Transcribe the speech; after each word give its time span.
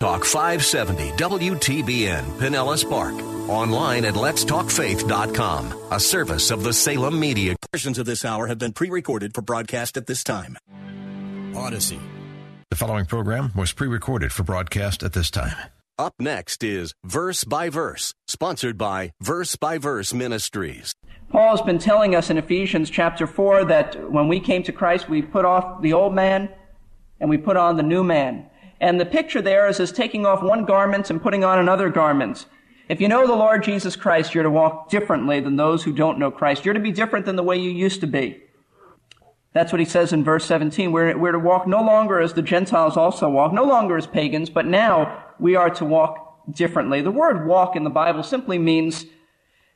Talk 0.00 0.24
570 0.24 1.10
WTBN 1.10 2.22
Pinellas 2.38 2.88
Park. 2.88 3.12
Online 3.50 4.06
at 4.06 4.14
letstalkfaith.com, 4.14 5.88
a 5.90 6.00
service 6.00 6.50
of 6.50 6.62
the 6.62 6.72
Salem 6.72 7.20
Media. 7.20 7.54
Versions 7.70 7.98
of 7.98 8.06
this 8.06 8.24
hour 8.24 8.46
have 8.46 8.56
been 8.56 8.72
pre 8.72 8.88
recorded 8.88 9.34
for 9.34 9.42
broadcast 9.42 9.98
at 9.98 10.06
this 10.06 10.24
time. 10.24 10.56
Odyssey. 11.54 12.00
The 12.70 12.76
following 12.76 13.04
program 13.04 13.52
was 13.54 13.74
pre 13.74 13.88
recorded 13.88 14.32
for 14.32 14.42
broadcast 14.42 15.02
at 15.02 15.12
this 15.12 15.30
time. 15.30 15.54
Up 15.98 16.14
next 16.18 16.64
is 16.64 16.94
Verse 17.04 17.44
by 17.44 17.68
Verse, 17.68 18.14
sponsored 18.26 18.78
by 18.78 19.12
Verse 19.20 19.56
by 19.56 19.76
Verse 19.76 20.14
Ministries. 20.14 20.94
Paul 21.28 21.54
has 21.54 21.60
been 21.60 21.78
telling 21.78 22.14
us 22.14 22.30
in 22.30 22.38
Ephesians 22.38 22.88
chapter 22.88 23.26
4 23.26 23.66
that 23.66 24.10
when 24.10 24.28
we 24.28 24.40
came 24.40 24.62
to 24.62 24.72
Christ, 24.72 25.10
we 25.10 25.20
put 25.20 25.44
off 25.44 25.82
the 25.82 25.92
old 25.92 26.14
man 26.14 26.48
and 27.20 27.28
we 27.28 27.36
put 27.36 27.58
on 27.58 27.76
the 27.76 27.82
new 27.82 28.02
man. 28.02 28.46
And 28.80 28.98
the 28.98 29.06
picture 29.06 29.42
there 29.42 29.68
is 29.68 29.78
as 29.78 29.92
taking 29.92 30.24
off 30.24 30.42
one 30.42 30.64
garment 30.64 31.10
and 31.10 31.22
putting 31.22 31.44
on 31.44 31.58
another 31.58 31.90
garment. 31.90 32.46
If 32.88 33.00
you 33.00 33.08
know 33.08 33.26
the 33.26 33.34
Lord 33.34 33.62
Jesus 33.62 33.94
Christ, 33.94 34.34
you're 34.34 34.42
to 34.42 34.50
walk 34.50 34.88
differently 34.88 35.38
than 35.38 35.56
those 35.56 35.84
who 35.84 35.92
don't 35.92 36.18
know 36.18 36.30
Christ. 36.30 36.64
You're 36.64 36.74
to 36.74 36.80
be 36.80 36.90
different 36.90 37.26
than 37.26 37.36
the 37.36 37.42
way 37.42 37.56
you 37.56 37.70
used 37.70 38.00
to 38.00 38.06
be. 38.06 38.42
That's 39.52 39.72
what 39.72 39.80
he 39.80 39.84
says 39.84 40.12
in 40.12 40.24
verse 40.24 40.44
17. 40.46 40.92
We're, 40.92 41.16
we're 41.18 41.32
to 41.32 41.38
walk 41.38 41.66
no 41.66 41.82
longer 41.82 42.20
as 42.20 42.34
the 42.34 42.42
Gentiles 42.42 42.96
also 42.96 43.28
walk, 43.28 43.52
no 43.52 43.64
longer 43.64 43.96
as 43.96 44.06
pagans, 44.06 44.48
but 44.48 44.66
now 44.66 45.24
we 45.38 45.56
are 45.56 45.70
to 45.70 45.84
walk 45.84 46.52
differently. 46.52 47.00
The 47.00 47.10
word 47.10 47.46
walk 47.46 47.76
in 47.76 47.84
the 47.84 47.90
Bible 47.90 48.22
simply 48.22 48.58
means 48.58 49.04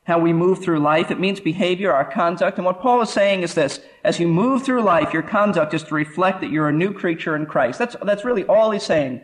how 0.05 0.19
we 0.19 0.33
move 0.33 0.63
through 0.63 0.79
life. 0.81 1.11
It 1.11 1.19
means 1.19 1.41
behavior, 1.41 1.93
our 1.93 2.05
conduct. 2.05 2.59
And 2.59 2.65
what 2.65 2.81
Paul 2.81 3.01
is 3.03 3.11
saying 3.11 3.43
is 3.43 3.55
this. 3.55 3.81
As 4.05 4.21
you 4.21 4.29
move 4.29 4.63
through 4.63 4.83
life, 4.83 5.13
your 5.13 5.23
conduct 5.23 5.75
is 5.75 5.83
to 5.85 5.95
reflect 5.95 6.41
that 6.41 6.51
you're 6.51 6.69
a 6.69 6.73
new 6.73 6.93
creature 6.93 7.35
in 7.35 7.47
Christ. 7.47 7.79
That's, 7.79 7.97
that's 8.03 8.25
really 8.25 8.45
all 8.45 8.71
he's 8.71 8.83
saying. 8.83 9.23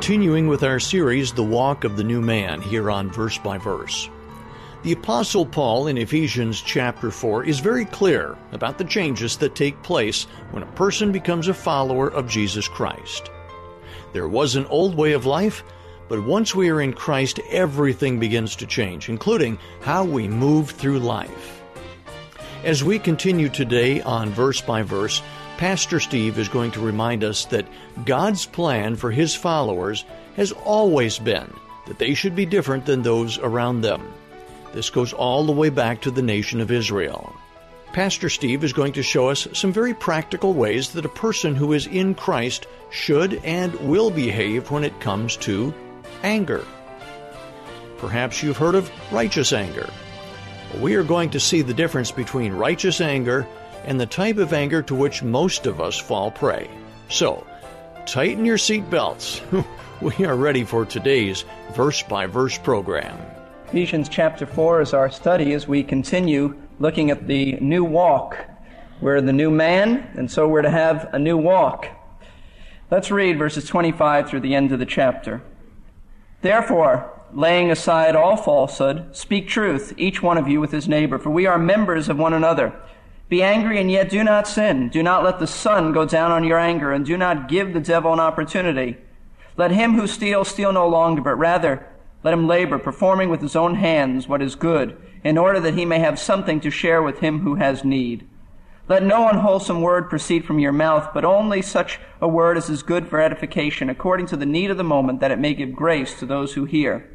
Continuing 0.00 0.48
with 0.48 0.62
our 0.62 0.80
series, 0.80 1.30
The 1.30 1.42
Walk 1.42 1.84
of 1.84 1.98
the 1.98 2.02
New 2.02 2.22
Man, 2.22 2.62
here 2.62 2.90
on 2.90 3.10
Verse 3.10 3.36
by 3.36 3.58
Verse. 3.58 4.08
The 4.82 4.92
Apostle 4.92 5.44
Paul 5.44 5.88
in 5.88 5.98
Ephesians 5.98 6.62
chapter 6.62 7.10
4 7.10 7.44
is 7.44 7.60
very 7.60 7.84
clear 7.84 8.34
about 8.52 8.78
the 8.78 8.84
changes 8.84 9.36
that 9.36 9.54
take 9.54 9.82
place 9.82 10.22
when 10.52 10.62
a 10.62 10.72
person 10.72 11.12
becomes 11.12 11.48
a 11.48 11.54
follower 11.54 12.08
of 12.08 12.30
Jesus 12.30 12.66
Christ. 12.66 13.30
There 14.14 14.26
was 14.26 14.56
an 14.56 14.64
old 14.66 14.94
way 14.94 15.12
of 15.12 15.26
life, 15.26 15.62
but 16.08 16.24
once 16.24 16.54
we 16.54 16.70
are 16.70 16.80
in 16.80 16.94
Christ, 16.94 17.38
everything 17.50 18.18
begins 18.18 18.56
to 18.56 18.66
change, 18.66 19.10
including 19.10 19.58
how 19.82 20.02
we 20.04 20.28
move 20.28 20.70
through 20.70 21.00
life. 21.00 21.62
As 22.64 22.82
we 22.82 22.98
continue 22.98 23.50
today 23.50 24.00
on 24.00 24.30
Verse 24.30 24.62
by 24.62 24.80
Verse, 24.80 25.20
Pastor 25.60 26.00
Steve 26.00 26.38
is 26.38 26.48
going 26.48 26.70
to 26.70 26.80
remind 26.80 27.22
us 27.22 27.44
that 27.44 27.68
God's 28.06 28.46
plan 28.46 28.96
for 28.96 29.10
his 29.10 29.34
followers 29.34 30.06
has 30.36 30.52
always 30.52 31.18
been 31.18 31.52
that 31.86 31.98
they 31.98 32.14
should 32.14 32.34
be 32.34 32.46
different 32.46 32.86
than 32.86 33.02
those 33.02 33.36
around 33.36 33.82
them. 33.82 34.10
This 34.72 34.88
goes 34.88 35.12
all 35.12 35.44
the 35.44 35.52
way 35.52 35.68
back 35.68 36.00
to 36.00 36.10
the 36.10 36.22
nation 36.22 36.62
of 36.62 36.70
Israel. 36.70 37.36
Pastor 37.92 38.30
Steve 38.30 38.64
is 38.64 38.72
going 38.72 38.94
to 38.94 39.02
show 39.02 39.28
us 39.28 39.48
some 39.52 39.70
very 39.70 39.92
practical 39.92 40.54
ways 40.54 40.94
that 40.94 41.04
a 41.04 41.10
person 41.10 41.54
who 41.54 41.74
is 41.74 41.86
in 41.86 42.14
Christ 42.14 42.66
should 42.88 43.34
and 43.44 43.74
will 43.80 44.10
behave 44.10 44.70
when 44.70 44.82
it 44.82 44.98
comes 44.98 45.36
to 45.36 45.74
anger. 46.22 46.64
Perhaps 47.98 48.42
you've 48.42 48.56
heard 48.56 48.76
of 48.76 48.90
righteous 49.12 49.52
anger. 49.52 49.90
We 50.80 50.94
are 50.94 51.04
going 51.04 51.28
to 51.30 51.40
see 51.40 51.60
the 51.60 51.74
difference 51.74 52.10
between 52.10 52.54
righteous 52.54 53.02
anger 53.02 53.46
and 53.84 54.00
the 54.00 54.06
type 54.06 54.38
of 54.38 54.52
anger 54.52 54.82
to 54.82 54.94
which 54.94 55.22
most 55.22 55.66
of 55.66 55.80
us 55.80 55.98
fall 55.98 56.30
prey. 56.30 56.68
So, 57.08 57.46
tighten 58.06 58.44
your 58.44 58.56
seatbelts. 58.56 59.40
we 60.18 60.24
are 60.24 60.36
ready 60.36 60.64
for 60.64 60.84
today's 60.84 61.44
verse 61.74 62.02
by 62.02 62.26
verse 62.26 62.58
program. 62.58 63.18
Ephesians 63.68 64.08
chapter 64.08 64.46
4 64.46 64.80
is 64.80 64.94
our 64.94 65.10
study 65.10 65.52
as 65.52 65.68
we 65.68 65.82
continue 65.82 66.56
looking 66.78 67.10
at 67.10 67.26
the 67.26 67.52
new 67.60 67.84
walk. 67.84 68.36
We're 69.00 69.20
the 69.20 69.32
new 69.32 69.50
man, 69.50 70.10
and 70.16 70.30
so 70.30 70.48
we're 70.48 70.62
to 70.62 70.70
have 70.70 71.08
a 71.12 71.18
new 71.18 71.36
walk. 71.36 71.86
Let's 72.90 73.10
read 73.10 73.38
verses 73.38 73.66
25 73.66 74.28
through 74.28 74.40
the 74.40 74.54
end 74.54 74.72
of 74.72 74.78
the 74.78 74.86
chapter. 74.86 75.42
Therefore, 76.42 77.12
laying 77.32 77.70
aside 77.70 78.16
all 78.16 78.36
falsehood, 78.36 79.14
speak 79.14 79.48
truth, 79.48 79.94
each 79.96 80.22
one 80.22 80.36
of 80.36 80.48
you 80.48 80.60
with 80.60 80.72
his 80.72 80.88
neighbor, 80.88 81.18
for 81.18 81.30
we 81.30 81.46
are 81.46 81.58
members 81.58 82.08
of 82.08 82.18
one 82.18 82.32
another. 82.32 82.74
Be 83.30 83.44
angry 83.44 83.80
and 83.80 83.88
yet 83.88 84.10
do 84.10 84.24
not 84.24 84.48
sin. 84.48 84.88
Do 84.88 85.04
not 85.04 85.22
let 85.22 85.38
the 85.38 85.46
sun 85.46 85.92
go 85.92 86.04
down 86.04 86.32
on 86.32 86.42
your 86.42 86.58
anger, 86.58 86.92
and 86.92 87.06
do 87.06 87.16
not 87.16 87.48
give 87.48 87.72
the 87.72 87.80
devil 87.80 88.12
an 88.12 88.18
opportunity. 88.18 88.98
Let 89.56 89.70
him 89.70 89.94
who 89.94 90.08
steals 90.08 90.48
steal 90.48 90.72
no 90.72 90.88
longer, 90.88 91.22
but 91.22 91.36
rather 91.36 91.86
let 92.24 92.34
him 92.34 92.48
labor, 92.48 92.78
performing 92.78 93.30
with 93.30 93.40
his 93.40 93.54
own 93.54 93.76
hands 93.76 94.26
what 94.26 94.42
is 94.42 94.56
good, 94.56 95.00
in 95.22 95.38
order 95.38 95.60
that 95.60 95.74
he 95.74 95.84
may 95.84 96.00
have 96.00 96.18
something 96.18 96.60
to 96.60 96.70
share 96.70 97.02
with 97.02 97.20
him 97.20 97.40
who 97.40 97.54
has 97.54 97.84
need. 97.84 98.28
Let 98.88 99.04
no 99.04 99.28
unwholesome 99.28 99.80
word 99.80 100.10
proceed 100.10 100.44
from 100.44 100.58
your 100.58 100.72
mouth, 100.72 101.10
but 101.14 101.24
only 101.24 101.62
such 101.62 102.00
a 102.20 102.26
word 102.26 102.56
as 102.56 102.68
is 102.68 102.82
good 102.82 103.06
for 103.06 103.20
edification, 103.20 103.88
according 103.88 104.26
to 104.26 104.36
the 104.36 104.44
need 104.44 104.72
of 104.72 104.76
the 104.76 104.82
moment, 104.82 105.20
that 105.20 105.30
it 105.30 105.38
may 105.38 105.54
give 105.54 105.72
grace 105.72 106.18
to 106.18 106.26
those 106.26 106.54
who 106.54 106.64
hear. 106.64 107.08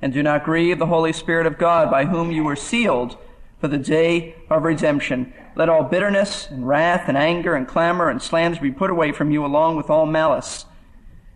And 0.00 0.14
do 0.14 0.22
not 0.22 0.44
grieve 0.44 0.78
the 0.78 0.86
Holy 0.86 1.12
Spirit 1.12 1.46
of 1.46 1.58
God, 1.58 1.90
by 1.90 2.06
whom 2.06 2.32
you 2.32 2.42
were 2.42 2.56
sealed 2.56 3.18
for 3.60 3.68
the 3.68 3.78
day 3.78 4.34
of 4.50 4.64
redemption. 4.64 5.32
Let 5.54 5.68
all 5.68 5.82
bitterness 5.82 6.48
and 6.50 6.68
wrath 6.68 7.08
and 7.08 7.16
anger 7.16 7.54
and 7.54 7.66
clamor 7.66 8.10
and 8.10 8.20
slander 8.20 8.60
be 8.60 8.70
put 8.70 8.90
away 8.90 9.12
from 9.12 9.30
you 9.30 9.44
along 9.44 9.76
with 9.76 9.88
all 9.88 10.06
malice. 10.06 10.66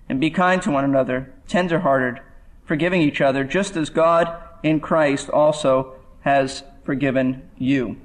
And 0.08 0.20
be 0.20 0.31
kind 0.31 0.60
to 0.62 0.70
one 0.70 0.84
another, 0.84 1.32
tenderhearted, 1.47 2.20
forgiving 2.64 3.00
each 3.00 3.20
other, 3.20 3.44
just 3.44 3.76
as 3.76 3.91
God 3.91 4.28
in 4.62 4.81
Christ 4.81 5.31
also 5.31 5.94
has 6.20 6.62
forgiven 6.84 7.48
you. 7.56 7.97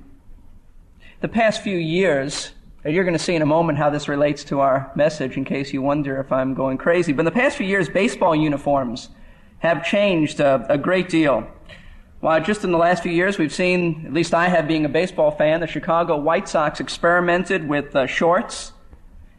The 1.22 1.28
past 1.28 1.62
few 1.62 1.78
years, 1.78 2.52
and 2.84 2.94
you're 2.94 3.04
going 3.04 3.18
to 3.18 3.24
see 3.24 3.36
in 3.36 3.42
a 3.42 3.48
moment 3.48 3.80
how 3.80 3.90
this 3.90 4.08
relates 4.08 4.44
to 4.46 4.60
our 4.60 4.92
message 4.96 5.38
in 5.38 5.46
case 5.46 5.74
you 5.74 5.82
wonder 5.82 6.20
if 6.20 6.32
I'm 6.32 6.54
going 6.54 6.78
crazy, 6.78 7.12
but 7.12 7.22
in 7.22 7.26
the 7.26 7.32
past 7.32 7.58
few 7.58 7.66
years, 7.66 7.90
baseball 7.90 8.36
uniforms 8.36 9.10
have 9.60 9.84
changed 9.84 10.40
a, 10.40 10.66
a 10.70 10.78
great 10.78 11.10
deal. 11.10 11.48
Well, 12.22 12.40
just 12.40 12.64
in 12.64 12.72
the 12.72 12.78
last 12.78 13.04
few 13.04 13.12
years, 13.12 13.38
we've 13.38 13.54
seen, 13.54 14.06
at 14.08 14.14
least 14.14 14.34
I 14.34 14.48
have 14.48 14.68
being 14.68 14.86
a 14.86 14.90
baseball 14.90 15.32
fan, 15.32 15.60
the 15.60 15.68
Chicago 15.68 16.18
White 16.18 16.48
Sox 16.48 16.80
experimented 16.80 17.68
with 17.68 17.96
uh, 17.96 18.08
shorts 18.08 18.72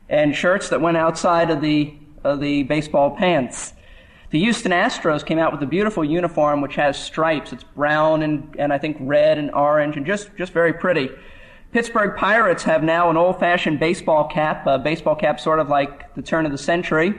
and 0.08 0.36
shirts 0.36 0.68
that 0.68 0.80
went 0.80 0.96
outside 0.96 1.50
of 1.50 1.60
the, 1.62 1.94
of 2.22 2.40
the 2.40 2.62
baseball 2.64 3.16
pants. 3.16 3.72
The 4.30 4.38
Houston 4.40 4.72
Astros 4.72 5.24
came 5.24 5.38
out 5.38 5.52
with 5.52 5.62
a 5.62 5.66
beautiful 5.66 6.04
uniform 6.04 6.60
which 6.60 6.74
has 6.74 7.02
stripes. 7.02 7.52
It's 7.52 7.64
brown 7.64 8.22
and, 8.22 8.54
and 8.58 8.72
I 8.72 8.78
think 8.78 8.98
red 9.00 9.38
and 9.38 9.50
orange 9.52 9.96
and 9.96 10.04
just, 10.04 10.30
just 10.36 10.52
very 10.52 10.74
pretty. 10.74 11.08
Pittsburgh 11.72 12.16
Pirates 12.16 12.62
have 12.64 12.84
now 12.84 13.08
an 13.10 13.16
old-fashioned 13.16 13.80
baseball 13.80 14.28
cap, 14.28 14.66
a 14.66 14.78
baseball 14.78 15.16
cap 15.16 15.40
sort 15.40 15.60
of 15.60 15.68
like 15.68 16.14
the 16.14 16.22
turn 16.22 16.44
of 16.44 16.52
the 16.52 16.58
century. 16.58 17.14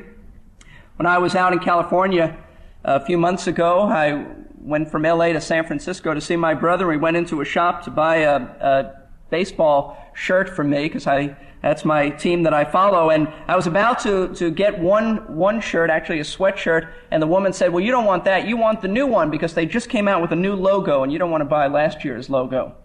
When 0.98 1.08
I 1.08 1.18
was 1.18 1.36
out 1.36 1.52
in 1.52 1.60
California 1.60 2.38
a 2.84 3.04
few 3.04 3.18
months 3.18 3.48
ago, 3.48 3.82
I 3.82 4.26
went 4.68 4.92
from 4.92 5.04
LA 5.04 5.28
to 5.28 5.42
San 5.42 5.66
Francisco 5.66 6.14
to 6.14 6.22
see 6.22 6.36
my 6.36 6.54
brother. 6.54 6.86
We 6.88 6.98
went 6.98 7.18
into 7.18 7.42
a 7.42 7.46
shop 7.46 7.84
to 7.86 7.92
buy 7.92 8.18
a, 8.18 8.36
a 8.36 8.94
baseball 9.30 9.98
shirt 10.14 10.50
for 10.50 10.64
me 10.64 10.84
because 10.84 11.08
I 11.08 11.38
that's 11.62 11.84
my 11.84 12.10
team 12.12 12.44
that 12.44 12.54
I 12.54 12.66
follow. 12.66 13.10
And 13.10 13.28
I 13.48 13.56
was 13.56 13.68
about 13.68 14.00
to, 14.00 14.34
to 14.36 14.52
get 14.52 14.80
one, 14.80 15.36
one 15.36 15.60
shirt, 15.60 15.90
actually 15.90 16.20
a 16.20 16.24
sweatshirt, 16.24 16.92
and 17.12 17.22
the 17.22 17.28
woman 17.28 17.52
said, 17.52 17.74
well, 17.74 17.84
you 17.84 17.92
don't 17.92 18.06
want 18.06 18.26
that. 18.26 18.48
You 18.48 18.58
want 18.58 18.82
the 18.82 18.88
new 18.88 19.08
one 19.08 19.32
because 19.32 19.54
they 19.54 19.66
just 19.66 19.90
came 19.90 20.08
out 20.08 20.22
with 20.22 20.32
a 20.32 20.36
new 20.36 20.54
logo 20.54 21.04
and 21.04 21.12
you 21.12 21.18
don't 21.18 21.32
want 21.32 21.42
to 21.42 21.46
buy 21.46 21.68
last 21.68 22.06
year's 22.06 22.30
logo. 22.30 22.76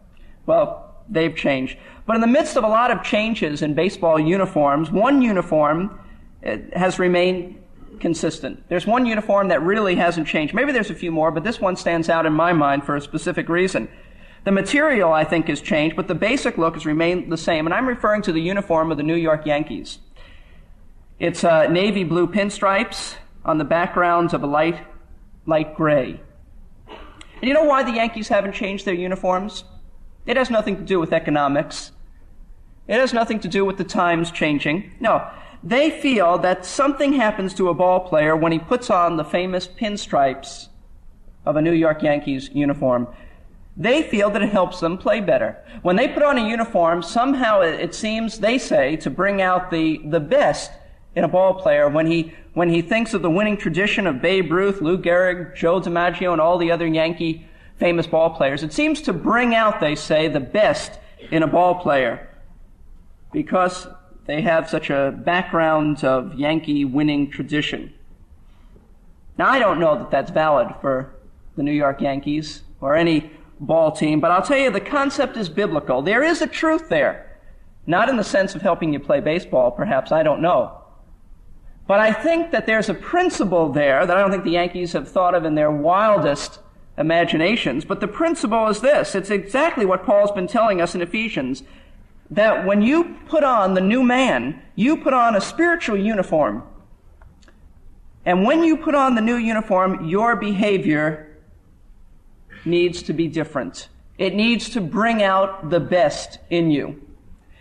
Well, 0.47 0.97
they've 1.09 1.37
changed. 1.37 1.77
But 2.07 2.17
in 2.17 2.23
the 2.23 2.27
midst 2.27 2.57
of 2.57 2.65
a 2.65 2.69
lot 2.69 2.91
of 2.91 3.03
changes 3.03 3.63
in 3.63 3.75
baseball 3.75 4.19
uniforms, 4.19 4.91
one 4.91 5.21
uniform 5.21 5.99
uh, 6.45 6.57
has 6.75 6.99
remained 6.99 7.63
consistent. 8.01 8.69
There's 8.69 8.87
one 8.87 9.07
uniform 9.07 9.49
that 9.49 9.63
really 9.63 9.95
hasn't 9.95 10.27
changed. 10.27 10.55
Maybe 10.55 10.73
there's 10.73 10.91
a 10.91 10.95
few 10.95 11.11
more, 11.11 11.31
but 11.31 11.45
this 11.45 11.61
one 11.61 11.77
stands 11.77 12.09
out 12.09 12.27
in 12.27 12.33
my 12.33 12.53
mind 12.53 12.85
for 12.85 12.97
a 12.97 13.01
specific 13.01 13.49
reason. 13.49 13.89
The 14.45 14.53
material, 14.53 15.13
I 15.13 15.25
think, 15.25 15.49
has 15.49 15.61
changed, 15.61 15.95
but 15.95 16.09
the 16.09 16.15
basic 16.15 16.59
look 16.59 16.75
has 16.75 16.85
remained 16.85 17.31
the 17.31 17.37
same, 17.37 17.67
and 17.67 17.75
I'm 17.75 17.87
referring 17.87 18.23
to 18.23 18.33
the 18.33 18.41
uniform 18.41 18.91
of 18.91 18.97
the 18.97 19.03
New 19.03 19.15
York 19.15 19.47
Yankees. 19.47 19.99
It's 21.21 21.45
uh, 21.45 21.69
navy 21.69 22.03
blue 22.03 22.27
pinstripes 22.27 23.15
on 23.45 23.59
the 23.59 23.65
backgrounds 23.65 24.35
of 24.35 24.43
a 24.43 24.47
light, 24.47 24.85
light 25.47 25.77
gray. 25.77 26.21
And 26.89 27.49
you 27.49 27.55
know 27.55 27.65
why 27.65 27.85
the 27.85 27.93
Yankees 27.93 28.29
haven't 28.29 28.53
changed 28.53 28.85
their 28.85 28.95
uniforms? 28.95 29.65
It 30.27 30.37
has 30.37 30.51
nothing 30.51 30.77
to 30.77 30.83
do 30.83 30.99
with 30.99 31.13
economics. 31.13 31.93
It 32.89 32.99
has 32.99 33.13
nothing 33.13 33.41
to 33.41 33.49
do 33.49 33.65
with 33.65 33.79
the 33.79 33.85
times 33.85 34.31
changing. 34.31 34.93
No, 34.99 35.29
they 35.65 35.91
feel 35.91 36.39
that 36.39 36.67
something 36.67 37.13
happens 37.13 37.55
to 37.55 37.69
a 37.69 37.75
ball 37.75 38.01
player 38.01 38.35
when 38.35 38.53
he 38.53 38.59
puts 38.59 38.91
on 38.91 39.17
the 39.17 39.25
famous 39.25 39.67
pinstripes 39.67 40.69
of 41.47 41.57
a 41.57 41.63
New 41.63 41.73
York 41.73 42.03
Yankees 42.03 42.51
uniform. 42.53 43.07
They 43.77 44.03
feel 44.03 44.29
that 44.31 44.43
it 44.43 44.51
helps 44.51 44.81
them 44.81 44.99
play 44.99 45.21
better. 45.21 45.57
When 45.83 45.97
they 45.97 46.09
put 46.09 46.23
on 46.23 46.37
a 46.37 46.47
uniform, 46.47 47.03
somehow 47.03 47.61
it 47.61 47.95
seems, 47.95 48.41
they 48.41 48.59
say, 48.59 48.97
to 48.97 49.11
bring 49.11 49.41
out 49.41 49.71
the, 49.71 50.01
the 50.05 50.21
best 50.21 50.71
in 51.15 51.25
a 51.25 51.29
ball 51.29 51.55
player 51.55 51.89
when 51.89 52.07
he, 52.07 52.33
when 52.55 52.69
he 52.69 52.83
thinks 52.83 53.15
of 53.15 53.23
the 53.23 53.31
winning 53.31 53.57
tradition 53.57 54.07
of 54.07 54.21
Babe 54.21 54.51
Ruth, 54.53 54.81
Lou 54.81 54.99
Gehrig, 54.99 55.55
Joe 55.55 55.81
DiMaggio, 55.81 56.33
and 56.33 56.41
all 56.41 56.59
the 56.59 56.71
other 56.71 56.87
Yankee 56.87 57.47
famous 57.79 58.07
ball 58.07 58.31
players. 58.31 58.63
It 58.63 58.73
seems 58.73 59.01
to 59.03 59.13
bring 59.13 59.55
out, 59.55 59.81
they 59.81 59.95
say, 59.95 60.29
the 60.29 60.41
best 60.41 60.99
in 61.31 61.43
a 61.43 61.47
ball 61.47 61.77
player 61.77 62.29
because 63.33 63.87
they 64.27 64.43
have 64.43 64.69
such 64.69 64.91
a 64.91 65.13
background 65.25 66.05
of 66.05 66.35
Yankee 66.35 66.85
winning 66.85 67.31
tradition. 67.31 67.93
Now, 69.39 69.49
I 69.49 69.59
don't 69.59 69.81
know 69.81 69.99
that 69.99 70.11
that's 70.11 70.31
valid 70.31 70.75
for 70.81 71.15
the 71.57 71.63
New 71.63 71.73
York 71.73 72.01
Yankees 72.01 72.63
or 72.81 72.95
any 72.95 73.31
ball 73.59 73.93
team, 73.93 74.21
but 74.21 74.31
I'll 74.31 74.43
tell 74.43 74.59
you 74.59 74.71
the 74.71 74.81
concept 74.81 75.37
is 75.37 75.49
biblical. 75.49 76.03
There 76.03 76.23
is 76.23 76.43
a 76.43 76.47
truth 76.47 76.89
there. 76.89 77.29
Not 77.87 78.09
in 78.09 78.17
the 78.17 78.25
sense 78.25 78.55
of 78.55 78.63
helping 78.63 78.93
you 78.93 79.01
play 79.01 79.21
baseball, 79.21 79.71
perhaps, 79.71 80.13
I 80.13 80.23
don't 80.23 80.41
know. 80.41 80.79
But 81.87 81.99
I 81.99 82.13
think 82.13 82.53
that 82.53 82.67
there's 82.67 82.89
a 82.89 82.95
principle 82.95 83.73
there 83.73 84.07
that 84.07 84.17
I 84.17 84.21
don't 84.21 84.31
think 84.31 84.45
the 84.45 84.51
Yankees 84.51 84.93
have 84.93 85.09
thought 85.09 85.35
of 85.35 85.45
in 85.45 85.57
their 85.57 85.71
wildest 85.71 86.61
imaginations. 86.97 87.85
But 87.85 88.01
the 88.01 88.09
principle 88.09 88.69
is 88.69 88.81
this. 88.81 89.15
It's 89.15 89.31
exactly 89.31 89.85
what 89.85 90.05
Paul's 90.05 90.31
been 90.31 90.47
telling 90.47 90.81
us 90.81 90.95
in 90.95 91.03
Ephesians. 91.03 91.65
That 92.33 92.65
when 92.65 92.81
you 92.81 93.17
put 93.29 93.45
on 93.45 93.75
the 93.75 93.83
new 93.83 94.03
man, 94.03 94.63
you 94.75 94.97
put 94.97 95.13
on 95.13 95.37
a 95.37 95.41
spiritual 95.41 95.99
uniform. 95.99 96.63
And 98.25 98.45
when 98.45 98.65
you 98.65 98.79
put 98.79 98.95
on 98.95 99.15
the 99.17 99.21
new 99.21 99.37
uniform, 99.37 100.07
your 100.07 100.37
behavior 100.37 101.37
needs 102.65 103.03
to 103.03 103.13
be 103.13 103.29
different. 103.29 103.89
It 104.17 104.35
needs 104.35 104.71
to 104.71 104.81
bring 104.81 105.23
out 105.23 105.69
the 105.69 105.81
best 105.81 106.39
in 106.49 106.71
you. 106.71 107.03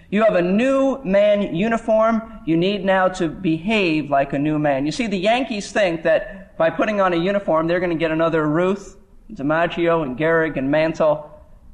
You 0.10 0.24
have 0.24 0.36
a 0.36 0.42
new 0.42 1.04
man 1.04 1.54
uniform. 1.54 2.40
You 2.46 2.56
need 2.56 2.86
now 2.86 3.10
to 3.10 3.28
behave 3.28 4.10
like 4.10 4.32
a 4.32 4.40
new 4.40 4.58
man. 4.58 4.86
You 4.86 4.94
see, 4.94 5.08
the 5.08 5.18
Yankees 5.18 5.72
think 5.72 6.04
that 6.04 6.58
by 6.58 6.70
putting 6.70 7.02
on 7.02 7.12
a 7.12 7.18
uniform, 7.18 7.68
they're 7.68 7.80
going 7.82 7.92
to 7.92 7.98
get 7.98 8.12
another 8.12 8.48
Ruth, 8.48 8.96
DiMaggio, 9.34 10.04
and 10.04 10.18
Gehrig, 10.18 10.56
and 10.56 10.72
Mantle, 10.72 11.30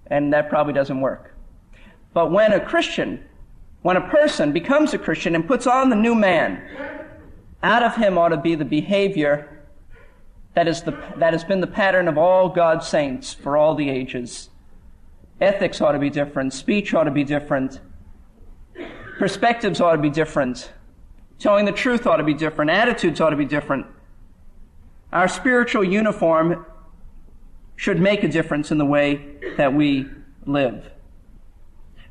and 0.08 0.34
that 0.34 0.50
probably 0.50 0.74
doesn't 0.74 1.00
work. 1.00 1.37
But 2.14 2.32
when 2.32 2.54
a 2.54 2.60
Christian, 2.60 3.24
when 3.82 3.98
a 3.98 4.10
person 4.10 4.52
becomes 4.52 4.94
a 4.94 4.98
Christian 4.98 5.36
and 5.36 5.48
puts 5.48 5.68
on 5.68 5.90
the 5.90 5.96
new 5.96 6.16
man, 6.16 6.62
out 7.64 7.84
of 7.84 7.96
him 7.96 8.18
ought 8.18 8.30
to 8.30 8.38
be 8.38 8.56
the 8.56 8.66
behavior 8.66 9.66
that, 10.54 10.68
is 10.68 10.82
the, 10.82 10.92
that 11.18 11.34
has 11.34 11.44
been 11.44 11.62
the 11.62 11.68
pattern 11.68 12.08
of 12.08 12.18
all 12.18 12.50
God's 12.50 12.88
saints 12.88 13.34
for 13.34 13.56
all 13.56 13.76
the 13.76 13.90
ages. 13.90 14.50
Ethics 15.40 15.82
ought 15.82 15.92
to 15.92 16.00
be 16.00 16.10
different. 16.10 16.54
Speech 16.54 16.94
ought 16.94 17.04
to 17.04 17.12
be 17.12 17.24
different. 17.24 17.80
Perspectives 19.20 19.80
ought 19.80 19.96
to 19.96 20.02
be 20.02 20.10
different. 20.10 20.72
Telling 21.38 21.66
the 21.66 21.72
truth 21.72 22.08
ought 22.08 22.18
to 22.18 22.24
be 22.24 22.34
different. 22.34 22.72
Attitudes 22.72 23.22
ought 23.22 23.30
to 23.30 23.36
be 23.36 23.46
different. 23.46 23.86
Our 25.14 25.28
spiritual 25.28 25.84
uniform 25.84 26.66
should 27.76 28.00
make 28.00 28.24
a 28.24 28.28
difference 28.28 28.72
in 28.72 28.80
the 28.80 28.86
way 28.86 29.38
that 29.58 29.74
we 29.74 30.08
live. 30.46 30.90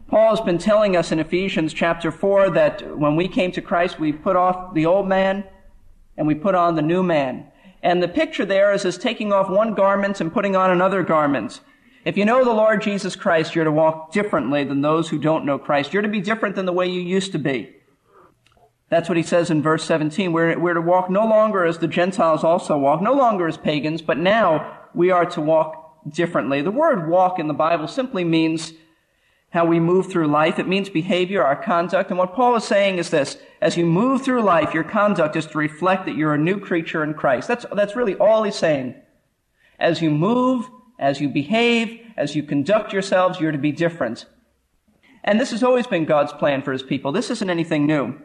Paul 0.08 0.36
has 0.36 0.40
been 0.40 0.58
telling 0.58 0.96
us 0.96 1.10
in 1.10 1.18
Ephesians 1.18 1.72
chapter 1.72 2.12
4 2.12 2.50
that 2.50 2.96
when 2.96 3.16
we 3.16 3.26
came 3.26 3.50
to 3.52 3.60
Christ, 3.60 3.98
we 3.98 4.12
put 4.12 4.36
off 4.36 4.72
the 4.72 4.86
old 4.86 5.08
man 5.08 5.44
and 6.16 6.28
we 6.28 6.34
put 6.34 6.54
on 6.54 6.76
the 6.76 6.82
new 6.82 7.02
man. 7.02 7.48
And 7.82 8.00
the 8.00 8.08
picture 8.08 8.44
there 8.44 8.72
is 8.72 8.84
as 8.84 8.98
taking 8.98 9.32
off 9.32 9.50
one 9.50 9.74
garment 9.74 10.20
and 10.20 10.32
putting 10.32 10.54
on 10.54 10.70
another 10.70 11.02
garment. 11.02 11.60
If 12.04 12.16
you 12.16 12.24
know 12.24 12.44
the 12.44 12.52
Lord 12.52 12.82
Jesus 12.82 13.16
Christ, 13.16 13.54
you're 13.54 13.64
to 13.64 13.72
walk 13.72 14.12
differently 14.12 14.62
than 14.62 14.80
those 14.80 15.08
who 15.08 15.18
don't 15.18 15.44
know 15.44 15.58
Christ. 15.58 15.92
You're 15.92 16.02
to 16.02 16.08
be 16.08 16.20
different 16.20 16.54
than 16.54 16.66
the 16.66 16.72
way 16.72 16.86
you 16.86 17.00
used 17.00 17.32
to 17.32 17.38
be. 17.38 17.74
That's 18.88 19.08
what 19.08 19.18
he 19.18 19.24
says 19.24 19.50
in 19.50 19.60
verse 19.60 19.84
17. 19.84 20.32
We're, 20.32 20.56
we're 20.56 20.74
to 20.74 20.80
walk 20.80 21.10
no 21.10 21.26
longer 21.26 21.64
as 21.64 21.78
the 21.78 21.88
Gentiles 21.88 22.44
also 22.44 22.78
walk, 22.78 23.02
no 23.02 23.12
longer 23.12 23.48
as 23.48 23.56
pagans, 23.56 24.02
but 24.02 24.18
now 24.18 24.78
we 24.94 25.10
are 25.10 25.26
to 25.26 25.40
walk 25.40 26.08
differently. 26.08 26.62
The 26.62 26.70
word 26.70 27.08
walk 27.08 27.40
in 27.40 27.48
the 27.48 27.54
Bible 27.54 27.88
simply 27.88 28.22
means 28.22 28.72
how 29.50 29.64
we 29.64 29.80
move 29.80 30.10
through 30.10 30.26
life. 30.26 30.58
It 30.58 30.68
means 30.68 30.88
behavior, 30.88 31.42
our 31.42 31.56
conduct. 31.56 32.10
And 32.10 32.18
what 32.18 32.34
Paul 32.34 32.56
is 32.56 32.64
saying 32.64 32.98
is 32.98 33.10
this. 33.10 33.38
As 33.60 33.76
you 33.76 33.86
move 33.86 34.22
through 34.22 34.42
life, 34.42 34.74
your 34.74 34.84
conduct 34.84 35.36
is 35.36 35.46
to 35.46 35.58
reflect 35.58 36.04
that 36.04 36.16
you're 36.16 36.34
a 36.34 36.38
new 36.38 36.58
creature 36.58 37.02
in 37.02 37.14
Christ. 37.14 37.48
That's, 37.48 37.64
that's 37.72 37.96
really 37.96 38.16
all 38.16 38.42
he's 38.42 38.56
saying. 38.56 38.96
As 39.78 40.02
you 40.02 40.10
move, 40.10 40.68
as 40.98 41.20
you 41.20 41.28
behave, 41.28 42.00
as 42.16 42.34
you 42.34 42.42
conduct 42.42 42.92
yourselves, 42.92 43.40
you're 43.40 43.52
to 43.52 43.58
be 43.58 43.72
different. 43.72 44.26
And 45.24 45.40
this 45.40 45.50
has 45.50 45.62
always 45.62 45.86
been 45.86 46.04
God's 46.04 46.32
plan 46.32 46.62
for 46.62 46.72
his 46.72 46.82
people. 46.82 47.12
This 47.12 47.30
isn't 47.30 47.50
anything 47.50 47.86
new. 47.86 48.18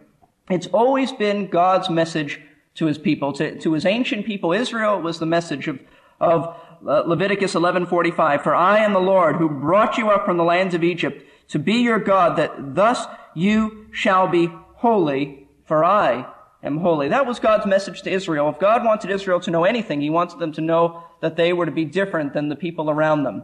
It's 0.50 0.68
always 0.68 1.12
been 1.12 1.48
God's 1.48 1.90
message 1.90 2.42
to 2.76 2.86
his 2.86 2.98
people. 2.98 3.34
To, 3.34 3.58
to 3.60 3.74
his 3.74 3.86
ancient 3.86 4.26
people, 4.26 4.54
Israel, 4.54 5.02
was 5.02 5.20
the 5.20 5.26
message 5.26 5.68
of, 5.68 5.80
of 6.22 6.56
uh, 6.88 7.02
Leviticus 7.02 7.56
11:45 7.56 8.44
For 8.44 8.56
I 8.56 8.78
am 8.78 8.94
the 8.94 9.00
Lord 9.00 9.36
who 9.36 9.50
brought 9.50 9.98
you 9.98 10.10
up 10.10 10.26
from 10.26 10.38
the 10.38 10.44
lands 10.44 10.74
of 10.74 10.84
Egypt 10.84 11.26
to 11.50 11.60
be 11.60 11.76
your 11.76 12.00
God 12.00 12.38
that 12.38 12.76
thus 12.76 13.06
you 13.36 13.88
shall 13.92 14.28
be 14.28 14.50
holy 14.76 15.48
for 15.66 15.84
I 15.84 16.28
am 16.64 16.78
holy. 16.78 17.10
That 17.10 17.26
was 17.26 17.40
God's 17.40 17.66
message 17.66 18.04
to 18.04 18.12
Israel. 18.12 18.50
If 18.50 18.60
God 18.60 18.86
wanted 18.86 19.10
Israel 19.10 19.40
to 19.42 19.52
know 19.52 19.64
anything, 19.64 20.00
he 20.00 20.10
wanted 20.10 20.40
them 20.40 20.54
to 20.54 20.62
know 20.62 21.04
that 21.22 21.36
they 21.36 21.54
were 21.54 21.66
to 21.66 21.72
be 21.72 21.86
different 21.86 22.34
than 22.34 22.50
the 22.50 22.56
people 22.56 22.90
around 22.90 23.24
them. 23.24 23.44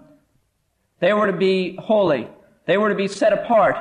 They 1.00 1.13
were 1.13 1.27
to 1.27 1.38
be 1.38 1.75
holy. 1.77 2.27
They 2.65 2.77
were 2.77 2.89
to 2.89 2.96
be 2.96 3.07
set 3.07 3.34
apart. 3.34 3.77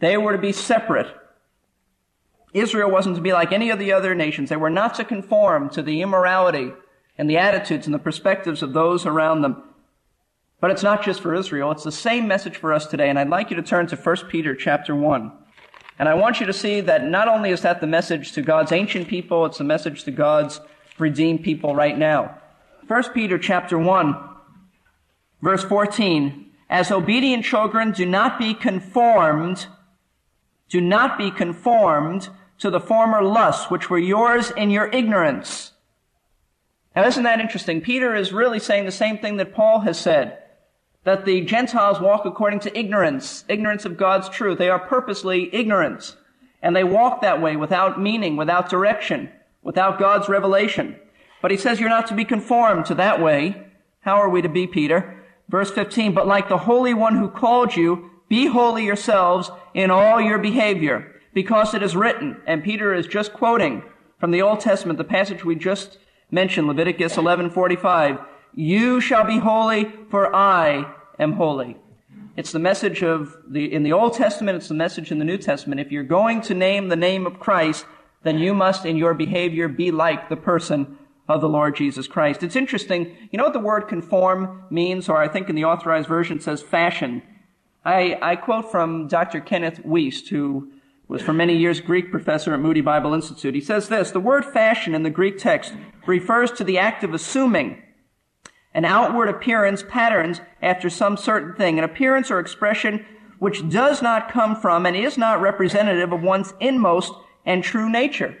They 0.00 0.16
were 0.16 0.32
to 0.32 0.38
be 0.38 0.52
separate. 0.52 1.06
Israel 2.52 2.90
wasn't 2.90 3.16
to 3.16 3.22
be 3.22 3.32
like 3.32 3.52
any 3.52 3.70
of 3.70 3.78
the 3.78 3.92
other 3.92 4.14
nations. 4.14 4.48
They 4.48 4.56
were 4.56 4.70
not 4.70 4.94
to 4.94 5.04
conform 5.04 5.70
to 5.70 5.82
the 5.82 6.02
immorality 6.02 6.72
and 7.16 7.28
the 7.28 7.38
attitudes 7.38 7.86
and 7.86 7.94
the 7.94 7.98
perspectives 7.98 8.62
of 8.62 8.72
those 8.72 9.06
around 9.06 9.42
them. 9.42 9.62
But 10.60 10.70
it's 10.70 10.82
not 10.82 11.04
just 11.04 11.20
for 11.20 11.34
Israel. 11.34 11.70
It's 11.70 11.84
the 11.84 11.92
same 11.92 12.26
message 12.26 12.56
for 12.56 12.72
us 12.72 12.86
today. 12.86 13.08
And 13.08 13.18
I'd 13.18 13.28
like 13.28 13.50
you 13.50 13.56
to 13.56 13.62
turn 13.62 13.86
to 13.88 13.96
1 13.96 14.16
Peter 14.28 14.54
chapter 14.54 14.94
1. 14.94 15.32
And 15.98 16.08
I 16.08 16.14
want 16.14 16.40
you 16.40 16.46
to 16.46 16.52
see 16.52 16.80
that 16.80 17.04
not 17.04 17.28
only 17.28 17.50
is 17.50 17.60
that 17.60 17.80
the 17.80 17.86
message 17.86 18.32
to 18.32 18.42
God's 18.42 18.72
ancient 18.72 19.06
people, 19.06 19.46
it's 19.46 19.58
the 19.58 19.64
message 19.64 20.04
to 20.04 20.10
God's 20.10 20.60
redeemed 20.98 21.42
people 21.42 21.74
right 21.74 21.96
now. 21.96 22.38
1 22.88 23.02
Peter 23.12 23.38
chapter 23.38 23.78
1, 23.78 24.16
verse 25.40 25.62
14. 25.64 26.50
As 26.68 26.90
obedient 26.90 27.44
children, 27.44 27.92
do 27.92 28.04
not 28.06 28.38
be 28.38 28.54
conformed, 28.54 29.66
do 30.68 30.80
not 30.80 31.16
be 31.16 31.30
conformed 31.30 32.28
to 32.58 32.70
the 32.70 32.80
former 32.80 33.22
lusts 33.22 33.70
which 33.70 33.88
were 33.88 33.98
yours 33.98 34.50
in 34.50 34.70
your 34.70 34.88
ignorance. 34.88 35.72
Now, 36.94 37.06
isn't 37.06 37.24
that 37.24 37.40
interesting? 37.40 37.80
Peter 37.80 38.14
is 38.14 38.32
really 38.32 38.60
saying 38.60 38.84
the 38.84 38.92
same 38.92 39.18
thing 39.18 39.36
that 39.38 39.54
Paul 39.54 39.80
has 39.80 39.98
said. 39.98 40.38
That 41.02 41.24
the 41.24 41.42
Gentiles 41.42 42.00
walk 42.00 42.24
according 42.24 42.60
to 42.60 42.78
ignorance, 42.78 43.44
ignorance 43.48 43.84
of 43.84 43.96
God's 43.96 44.28
truth. 44.28 44.58
They 44.58 44.70
are 44.70 44.78
purposely 44.78 45.54
ignorant. 45.54 46.16
And 46.62 46.74
they 46.74 46.84
walk 46.84 47.20
that 47.20 47.42
way 47.42 47.56
without 47.56 48.00
meaning, 48.00 48.36
without 48.36 48.70
direction, 48.70 49.30
without 49.62 49.98
God's 49.98 50.28
revelation. 50.28 50.96
But 51.42 51.50
he 51.50 51.56
says 51.58 51.78
you're 51.78 51.90
not 51.90 52.06
to 52.06 52.14
be 52.14 52.24
conformed 52.24 52.86
to 52.86 52.94
that 52.94 53.20
way. 53.20 53.66
How 54.00 54.16
are 54.16 54.30
we 54.30 54.40
to 54.40 54.48
be, 54.48 54.66
Peter? 54.66 55.22
Verse 55.48 55.70
15, 55.70 56.14
but 56.14 56.26
like 56.26 56.48
the 56.48 56.56
Holy 56.56 56.94
One 56.94 57.16
who 57.16 57.28
called 57.28 57.76
you, 57.76 58.10
be 58.28 58.46
holy 58.46 58.84
yourselves 58.84 59.50
in 59.74 59.90
all 59.90 60.20
your 60.20 60.38
behavior, 60.38 61.20
because 61.34 61.74
it 61.74 61.82
is 61.82 61.94
written, 61.94 62.40
and 62.46 62.64
Peter 62.64 62.94
is 62.94 63.06
just 63.06 63.34
quoting 63.34 63.82
from 64.18 64.30
the 64.30 64.40
Old 64.40 64.60
Testament, 64.60 64.96
the 64.96 65.04
passage 65.04 65.44
we 65.44 65.54
just 65.54 65.98
mentioned, 66.34 66.66
Leviticus 66.66 67.16
11:45, 67.16 68.18
"You 68.54 69.00
shall 69.00 69.24
be 69.24 69.38
holy, 69.38 69.84
for 70.10 70.34
I 70.34 70.86
am 71.18 71.34
holy." 71.34 71.76
It's 72.36 72.50
the 72.50 72.58
message 72.58 73.02
of 73.02 73.36
the, 73.48 73.72
in 73.72 73.84
the 73.84 73.92
Old 73.92 74.14
Testament, 74.14 74.56
it's 74.56 74.68
the 74.68 74.74
message 74.74 75.12
in 75.12 75.20
the 75.20 75.24
New 75.24 75.38
Testament. 75.38 75.80
If 75.80 75.92
you're 75.92 76.02
going 76.02 76.40
to 76.42 76.54
name 76.54 76.88
the 76.88 76.96
name 76.96 77.26
of 77.26 77.38
Christ, 77.38 77.86
then 78.24 78.38
you 78.38 78.52
must 78.52 78.84
in 78.84 78.96
your 78.96 79.14
behavior 79.14 79.68
be 79.68 79.92
like 79.92 80.28
the 80.28 80.36
person 80.36 80.98
of 81.28 81.40
the 81.40 81.48
Lord 81.48 81.76
Jesus 81.76 82.08
Christ. 82.08 82.42
It's 82.42 82.56
interesting. 82.56 83.16
You 83.30 83.38
know 83.38 83.44
what 83.44 83.52
the 83.52 83.60
word 83.60 83.82
conform 83.82 84.64
means, 84.70 85.08
or 85.08 85.18
I 85.18 85.28
think 85.28 85.48
in 85.48 85.54
the 85.54 85.64
authorized 85.64 86.08
version 86.08 86.40
says 86.40 86.60
fashion. 86.60 87.22
I, 87.84 88.18
I 88.20 88.36
quote 88.36 88.70
from 88.70 89.06
Dr. 89.06 89.40
Kenneth 89.40 89.80
Wuest, 89.84 90.28
who 90.28 90.72
was 91.06 91.22
for 91.22 91.32
many 91.32 91.56
years 91.56 91.80
Greek 91.80 92.10
professor 92.10 92.54
at 92.54 92.60
Moody 92.60 92.80
Bible 92.80 93.14
Institute. 93.14 93.54
He 93.54 93.60
says 93.60 93.88
this, 93.88 94.10
the 94.10 94.20
word 94.20 94.44
fashion 94.44 94.94
in 94.94 95.02
the 95.02 95.10
Greek 95.10 95.38
text 95.38 95.74
refers 96.06 96.50
to 96.52 96.64
the 96.64 96.78
act 96.78 97.04
of 97.04 97.12
assuming 97.12 97.82
an 98.72 98.84
outward 98.84 99.28
appearance 99.28 99.84
patterns 99.86 100.40
after 100.60 100.90
some 100.90 101.16
certain 101.16 101.54
thing, 101.54 101.78
an 101.78 101.84
appearance 101.84 102.30
or 102.30 102.40
expression 102.40 103.04
which 103.38 103.68
does 103.68 104.00
not 104.00 104.30
come 104.30 104.56
from 104.56 104.86
and 104.86 104.96
is 104.96 105.18
not 105.18 105.40
representative 105.40 106.12
of 106.12 106.22
one's 106.22 106.54
inmost 106.60 107.12
and 107.44 107.62
true 107.62 107.90
nature. 107.90 108.36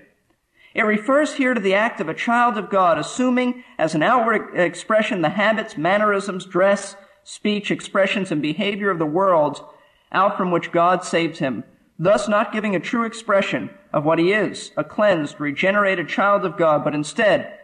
It 0.74 0.82
refers 0.82 1.34
here 1.34 1.54
to 1.54 1.60
the 1.60 1.74
act 1.74 2.00
of 2.00 2.08
a 2.08 2.14
child 2.14 2.58
of 2.58 2.70
God 2.70 2.98
assuming 2.98 3.62
as 3.78 3.94
an 3.94 4.02
outward 4.02 4.58
expression 4.58 5.22
the 5.22 5.28
habits, 5.30 5.76
mannerisms, 5.76 6.46
dress, 6.46 6.96
speech, 7.22 7.70
expressions, 7.70 8.32
and 8.32 8.42
behavior 8.42 8.90
of 8.90 8.98
the 8.98 9.06
world 9.06 9.64
out 10.10 10.36
from 10.36 10.50
which 10.50 10.72
God 10.72 11.04
saved 11.04 11.38
him, 11.38 11.64
thus 11.98 12.28
not 12.28 12.52
giving 12.52 12.74
a 12.74 12.80
true 12.80 13.04
expression 13.04 13.70
of 13.92 14.04
what 14.04 14.18
he 14.18 14.32
is, 14.32 14.72
a 14.76 14.84
cleansed, 14.84 15.40
regenerated 15.40 16.08
child 16.08 16.44
of 16.44 16.56
God, 16.56 16.84
but 16.84 16.94
instead 16.94 17.58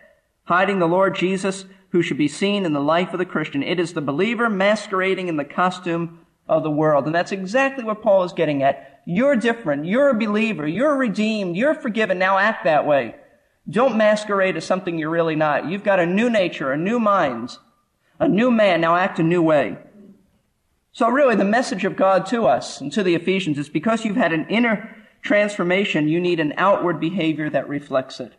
hiding 0.45 0.81
the 0.81 0.89
Lord 0.89 1.15
Jesus 1.15 1.65
who 1.91 2.03
should 2.03 2.19
be 2.19 2.29
seen 2.29 2.65
in 2.65 2.73
the 2.73 2.81
life 2.81 3.13
of 3.13 3.19
the 3.19 3.25
Christian. 3.25 3.63
It 3.63 3.81
is 3.81 3.93
the 3.93 4.01
believer 4.01 4.49
masquerading 4.49 5.29
in 5.29 5.37
the 5.37 5.45
costume 5.45 6.21
of 6.49 6.63
the 6.63 6.71
world. 6.71 7.07
And 7.07 7.15
that's 7.15 7.33
exactly 7.33 7.85
what 7.85 8.03
Paul 8.03 8.25
is 8.25 8.33
getting 8.33 8.63
at. 8.63 9.03
You're 9.07 9.37
different. 9.37 9.87
You're 9.87 10.11
a 10.11 10.19
believer. 10.19 10.67
You're 10.67 10.97
redeemed. 10.97 11.57
You're 11.57 11.75
forgiven. 11.75 12.19
Now 12.19 12.39
act 12.39 12.65
that 12.65 12.87
way. 12.87 13.17
Don't 13.69 13.97
masquerade 13.97 14.57
as 14.57 14.65
something 14.65 14.99
you're 14.99 15.11
really 15.11 15.37
not. 15.37 15.69
You've 15.69 15.85
got 15.85 16.01
a 16.01 16.07
new 16.07 16.31
nature, 16.31 16.73
a 16.73 16.77
new 16.77 16.99
mind, 16.99 17.57
a 18.19 18.29
new 18.29 18.51
man. 18.51 18.81
Now 18.81 18.97
act 18.97 19.19
a 19.19 19.25
new 19.25 19.43
way. 19.43 19.79
So 20.93 21.09
really 21.09 21.37
the 21.37 21.45
message 21.45 21.85
of 21.85 21.97
God 21.97 22.27
to 22.27 22.47
us 22.47 22.81
and 22.81 22.93
to 22.93 23.03
the 23.03 23.15
Ephesians 23.15 23.59
is 23.59 23.69
because 23.69 24.05
you've 24.05 24.17
had 24.17 24.33
an 24.33 24.47
inner 24.49 24.97
transformation, 25.23 26.09
you 26.09 26.21
need 26.21 26.41
an 26.41 26.55
outward 26.57 26.99
behavior 26.99 27.49
that 27.51 27.69
reflects 27.69 28.21
it. 28.21 28.33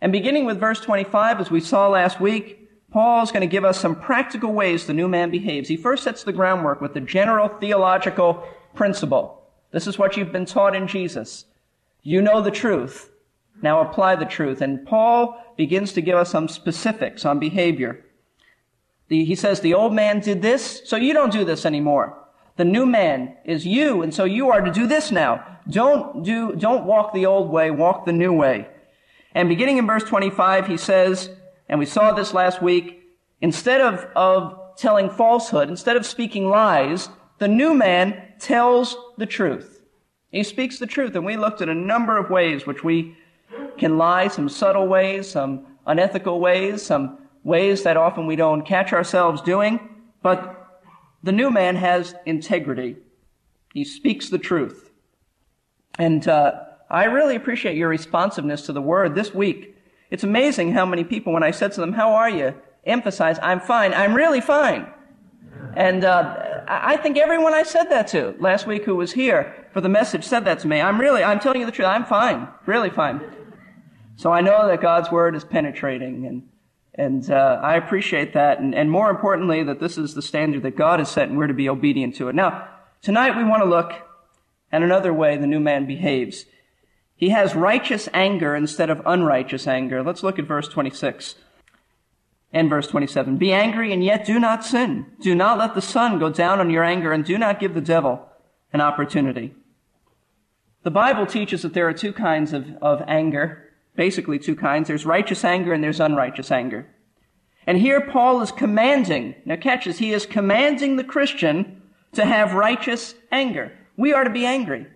And 0.00 0.12
beginning 0.12 0.44
with 0.46 0.58
verse 0.58 0.80
25, 0.80 1.40
as 1.40 1.50
we 1.50 1.60
saw 1.60 1.88
last 1.88 2.20
week, 2.20 2.68
Paul 2.90 3.22
is 3.22 3.30
going 3.30 3.42
to 3.42 3.46
give 3.46 3.64
us 3.64 3.80
some 3.80 3.96
practical 3.96 4.52
ways 4.52 4.86
the 4.86 4.92
new 4.92 5.08
man 5.08 5.30
behaves. 5.30 5.68
He 5.68 5.76
first 5.76 6.04
sets 6.04 6.24
the 6.24 6.32
groundwork 6.32 6.80
with 6.80 6.94
the 6.94 7.00
general 7.00 7.48
theological 7.48 8.46
principle. 8.74 9.42
This 9.70 9.86
is 9.86 9.98
what 9.98 10.16
you've 10.16 10.32
been 10.32 10.44
taught 10.44 10.76
in 10.76 10.86
Jesus. 10.86 11.46
You 12.02 12.20
know 12.20 12.42
the 12.42 12.50
truth. 12.50 13.10
Now 13.62 13.80
apply 13.80 14.16
the 14.16 14.26
truth. 14.26 14.60
And 14.60 14.84
Paul 14.86 15.42
begins 15.56 15.92
to 15.92 16.02
give 16.02 16.16
us 16.16 16.30
some 16.30 16.48
specifics 16.48 17.24
on 17.24 17.38
behavior. 17.38 18.04
The, 19.12 19.26
he 19.26 19.34
says, 19.34 19.60
the 19.60 19.74
old 19.74 19.92
man 19.92 20.20
did 20.20 20.40
this, 20.40 20.80
so 20.86 20.96
you 20.96 21.12
don't 21.12 21.30
do 21.30 21.44
this 21.44 21.66
anymore. 21.66 22.16
The 22.56 22.64
new 22.64 22.86
man 22.86 23.36
is 23.44 23.66
you, 23.66 24.00
and 24.00 24.14
so 24.14 24.24
you 24.24 24.50
are 24.50 24.62
to 24.62 24.72
do 24.72 24.86
this 24.86 25.12
now. 25.12 25.58
Don't 25.68 26.22
do, 26.22 26.56
don't 26.56 26.86
walk 26.86 27.12
the 27.12 27.26
old 27.26 27.50
way, 27.50 27.70
walk 27.70 28.06
the 28.06 28.14
new 28.14 28.32
way. 28.32 28.68
And 29.34 29.50
beginning 29.50 29.76
in 29.76 29.86
verse 29.86 30.04
25, 30.04 30.66
he 30.66 30.78
says, 30.78 31.28
and 31.68 31.78
we 31.78 31.84
saw 31.84 32.12
this 32.12 32.32
last 32.32 32.62
week, 32.62 33.02
instead 33.42 33.82
of, 33.82 34.06
of 34.16 34.78
telling 34.78 35.10
falsehood, 35.10 35.68
instead 35.68 35.98
of 35.98 36.06
speaking 36.06 36.48
lies, 36.48 37.10
the 37.36 37.48
new 37.48 37.74
man 37.74 38.18
tells 38.40 38.96
the 39.18 39.26
truth. 39.26 39.82
He 40.30 40.42
speaks 40.42 40.78
the 40.78 40.86
truth, 40.86 41.14
and 41.14 41.26
we 41.26 41.36
looked 41.36 41.60
at 41.60 41.68
a 41.68 41.74
number 41.74 42.16
of 42.16 42.30
ways 42.30 42.66
which 42.66 42.82
we 42.82 43.14
can 43.76 43.98
lie, 43.98 44.28
some 44.28 44.48
subtle 44.48 44.88
ways, 44.88 45.30
some 45.30 45.66
unethical 45.86 46.40
ways, 46.40 46.80
some 46.80 47.18
ways 47.44 47.82
that 47.82 47.96
often 47.96 48.26
we 48.26 48.36
don't 48.36 48.62
catch 48.62 48.92
ourselves 48.92 49.40
doing, 49.42 49.80
but 50.22 50.80
the 51.22 51.32
new 51.32 51.50
man 51.50 51.76
has 51.76 52.14
integrity. 52.26 52.96
He 53.74 53.84
speaks 53.84 54.28
the 54.28 54.38
truth. 54.38 54.90
And 55.98 56.26
uh, 56.26 56.52
I 56.90 57.04
really 57.04 57.36
appreciate 57.36 57.76
your 57.76 57.88
responsiveness 57.88 58.66
to 58.66 58.72
the 58.72 58.82
word 58.82 59.14
this 59.14 59.34
week. 59.34 59.76
It's 60.10 60.24
amazing 60.24 60.72
how 60.72 60.86
many 60.86 61.04
people, 61.04 61.32
when 61.32 61.42
I 61.42 61.50
said 61.50 61.72
to 61.72 61.80
them, 61.80 61.92
How 61.92 62.12
are 62.12 62.30
you? 62.30 62.54
emphasize, 62.84 63.38
I'm 63.42 63.60
fine. 63.60 63.94
I'm 63.94 64.14
really 64.14 64.40
fine. 64.40 64.86
And 65.76 66.04
uh, 66.04 66.62
I 66.66 66.96
think 66.96 67.16
everyone 67.16 67.54
I 67.54 67.62
said 67.62 67.84
that 67.84 68.08
to 68.08 68.34
last 68.38 68.66
week 68.66 68.84
who 68.84 68.96
was 68.96 69.12
here 69.12 69.68
for 69.72 69.80
the 69.80 69.88
message 69.88 70.24
said 70.24 70.44
that 70.44 70.58
to 70.60 70.68
me. 70.68 70.80
I'm 70.80 71.00
really, 71.00 71.22
I'm 71.22 71.40
telling 71.40 71.60
you 71.60 71.66
the 71.66 71.72
truth. 71.72 71.88
I'm 71.88 72.04
fine. 72.04 72.48
Really 72.66 72.90
fine. 72.90 73.20
So 74.16 74.32
I 74.32 74.40
know 74.40 74.66
that 74.66 74.80
God's 74.80 75.10
word 75.10 75.34
is 75.34 75.44
penetrating 75.44 76.26
and 76.26 76.42
and 76.94 77.30
uh, 77.30 77.60
I 77.62 77.76
appreciate 77.76 78.34
that, 78.34 78.60
and, 78.60 78.74
and 78.74 78.90
more 78.90 79.10
importantly, 79.10 79.62
that 79.62 79.80
this 79.80 79.96
is 79.96 80.14
the 80.14 80.22
standard 80.22 80.62
that 80.62 80.76
God 80.76 80.98
has 80.98 81.10
set, 81.10 81.28
and 81.28 81.38
we're 81.38 81.46
to 81.46 81.54
be 81.54 81.68
obedient 81.68 82.16
to 82.16 82.28
it. 82.28 82.34
Now, 82.34 82.68
tonight 83.00 83.36
we 83.36 83.44
want 83.44 83.62
to 83.62 83.68
look 83.68 83.92
at 84.70 84.82
another 84.82 85.12
way 85.12 85.36
the 85.36 85.46
new 85.46 85.60
man 85.60 85.86
behaves. 85.86 86.46
He 87.16 87.30
has 87.30 87.54
righteous 87.54 88.08
anger 88.12 88.56
instead 88.56 88.90
of 88.90 89.00
unrighteous 89.06 89.66
anger. 89.66 90.02
Let's 90.02 90.22
look 90.22 90.38
at 90.38 90.46
verse 90.46 90.68
26 90.68 91.36
and 92.52 92.68
verse 92.68 92.88
27. 92.88 93.36
Be 93.38 93.52
angry 93.52 93.92
and 93.92 94.04
yet 94.04 94.26
do 94.26 94.38
not 94.38 94.64
sin. 94.64 95.06
Do 95.20 95.34
not 95.34 95.58
let 95.58 95.74
the 95.74 95.80
sun 95.82 96.18
go 96.18 96.30
down 96.30 96.60
on 96.60 96.70
your 96.70 96.84
anger 96.84 97.12
and 97.12 97.24
do 97.24 97.38
not 97.38 97.60
give 97.60 97.74
the 97.74 97.80
devil 97.80 98.28
an 98.72 98.80
opportunity. 98.80 99.54
The 100.82 100.90
Bible 100.90 101.26
teaches 101.26 101.62
that 101.62 101.74
there 101.74 101.88
are 101.88 101.92
two 101.92 102.12
kinds 102.12 102.52
of, 102.52 102.76
of 102.82 103.02
anger, 103.06 103.70
basically 103.96 104.38
two 104.38 104.56
kinds. 104.56 104.88
There's 104.88 105.06
righteous 105.06 105.44
anger 105.44 105.72
and 105.72 105.82
there's 105.82 106.00
unrighteous 106.00 106.50
anger. 106.50 106.86
And 107.66 107.78
here 107.78 108.00
Paul 108.00 108.42
is 108.42 108.50
commanding, 108.50 109.34
now 109.44 109.56
catch 109.56 109.84
this, 109.84 109.98
he 109.98 110.12
is 110.12 110.26
commanding 110.26 110.96
the 110.96 111.04
Christian 111.04 111.82
to 112.12 112.24
have 112.24 112.54
righteous 112.54 113.14
anger. 113.30 113.72
We 113.96 114.12
are 114.12 114.24
to 114.24 114.30
be 114.30 114.44
angry. 114.44 114.86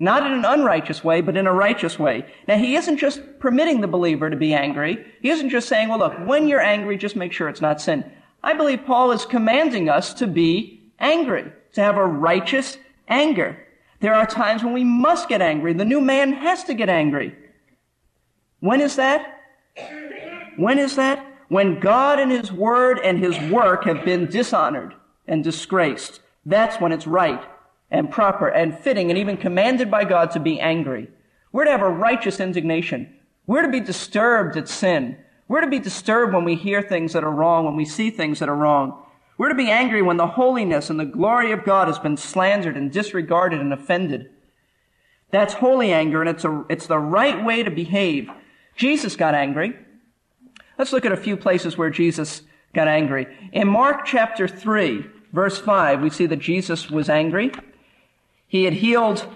Not 0.00 0.24
in 0.24 0.32
an 0.32 0.44
unrighteous 0.44 1.02
way, 1.02 1.20
but 1.20 1.36
in 1.36 1.46
a 1.46 1.52
righteous 1.52 1.98
way. 1.98 2.24
Now, 2.46 2.56
he 2.56 2.76
isn't 2.76 2.98
just 2.98 3.20
permitting 3.40 3.80
the 3.80 3.88
believer 3.88 4.30
to 4.30 4.36
be 4.36 4.54
angry. 4.54 5.04
He 5.20 5.30
isn't 5.30 5.50
just 5.50 5.68
saying, 5.68 5.88
well, 5.88 5.98
look, 5.98 6.14
when 6.24 6.46
you're 6.46 6.60
angry, 6.60 6.96
just 6.96 7.16
make 7.16 7.32
sure 7.32 7.48
it's 7.48 7.60
not 7.60 7.80
sin. 7.80 8.04
I 8.42 8.54
believe 8.54 8.86
Paul 8.86 9.10
is 9.10 9.24
commanding 9.24 9.88
us 9.88 10.14
to 10.14 10.28
be 10.28 10.92
angry, 11.00 11.52
to 11.72 11.80
have 11.80 11.96
a 11.96 12.06
righteous 12.06 12.78
anger. 13.08 13.58
There 14.00 14.14
are 14.14 14.26
times 14.26 14.62
when 14.62 14.72
we 14.72 14.84
must 14.84 15.28
get 15.28 15.42
angry. 15.42 15.72
The 15.72 15.84
new 15.84 16.00
man 16.00 16.32
has 16.32 16.62
to 16.64 16.74
get 16.74 16.88
angry. 16.88 17.34
When 18.60 18.80
is 18.80 18.96
that? 18.96 19.40
When 20.56 20.78
is 20.78 20.96
that? 20.96 21.24
When 21.48 21.80
God 21.80 22.18
and 22.18 22.30
His 22.30 22.52
Word 22.52 22.98
and 22.98 23.18
His 23.18 23.38
work 23.50 23.84
have 23.84 24.04
been 24.04 24.26
dishonored 24.26 24.94
and 25.26 25.44
disgraced. 25.44 26.20
That's 26.44 26.80
when 26.80 26.92
it's 26.92 27.06
right 27.06 27.42
and 27.90 28.10
proper 28.10 28.48
and 28.48 28.78
fitting 28.78 29.10
and 29.10 29.18
even 29.18 29.36
commanded 29.36 29.90
by 29.90 30.04
God 30.04 30.30
to 30.32 30.40
be 30.40 30.60
angry. 30.60 31.08
We're 31.52 31.64
to 31.64 31.70
have 31.70 31.82
a 31.82 31.88
righteous 31.88 32.40
indignation. 32.40 33.14
We're 33.46 33.62
to 33.62 33.70
be 33.70 33.80
disturbed 33.80 34.56
at 34.56 34.68
sin. 34.68 35.16
We're 35.46 35.62
to 35.62 35.70
be 35.70 35.78
disturbed 35.78 36.34
when 36.34 36.44
we 36.44 36.54
hear 36.54 36.82
things 36.82 37.14
that 37.14 37.24
are 37.24 37.30
wrong, 37.30 37.64
when 37.64 37.76
we 37.76 37.86
see 37.86 38.10
things 38.10 38.40
that 38.40 38.48
are 38.48 38.54
wrong. 38.54 39.02
We're 39.38 39.48
to 39.48 39.54
be 39.54 39.70
angry 39.70 40.02
when 40.02 40.18
the 40.18 40.26
holiness 40.26 40.90
and 40.90 41.00
the 41.00 41.06
glory 41.06 41.52
of 41.52 41.64
God 41.64 41.88
has 41.88 41.98
been 41.98 42.16
slandered 42.16 42.76
and 42.76 42.92
disregarded 42.92 43.60
and 43.60 43.72
offended. 43.72 44.30
That's 45.30 45.54
holy 45.54 45.92
anger, 45.92 46.20
and 46.20 46.28
it's, 46.28 46.44
a, 46.44 46.64
it's 46.68 46.86
the 46.86 46.98
right 46.98 47.44
way 47.44 47.62
to 47.62 47.70
behave. 47.70 48.28
Jesus 48.78 49.16
got 49.16 49.34
angry. 49.34 49.76
Let's 50.78 50.92
look 50.92 51.04
at 51.04 51.12
a 51.12 51.16
few 51.16 51.36
places 51.36 51.76
where 51.76 51.90
Jesus 51.90 52.42
got 52.72 52.86
angry. 52.86 53.26
In 53.52 53.66
Mark 53.66 54.06
chapter 54.06 54.46
3, 54.46 55.04
verse 55.32 55.58
5, 55.58 56.00
we 56.00 56.10
see 56.10 56.26
that 56.26 56.38
Jesus 56.38 56.88
was 56.88 57.08
angry. 57.08 57.50
He 58.46 58.64
had 58.64 58.74
healed 58.74 59.26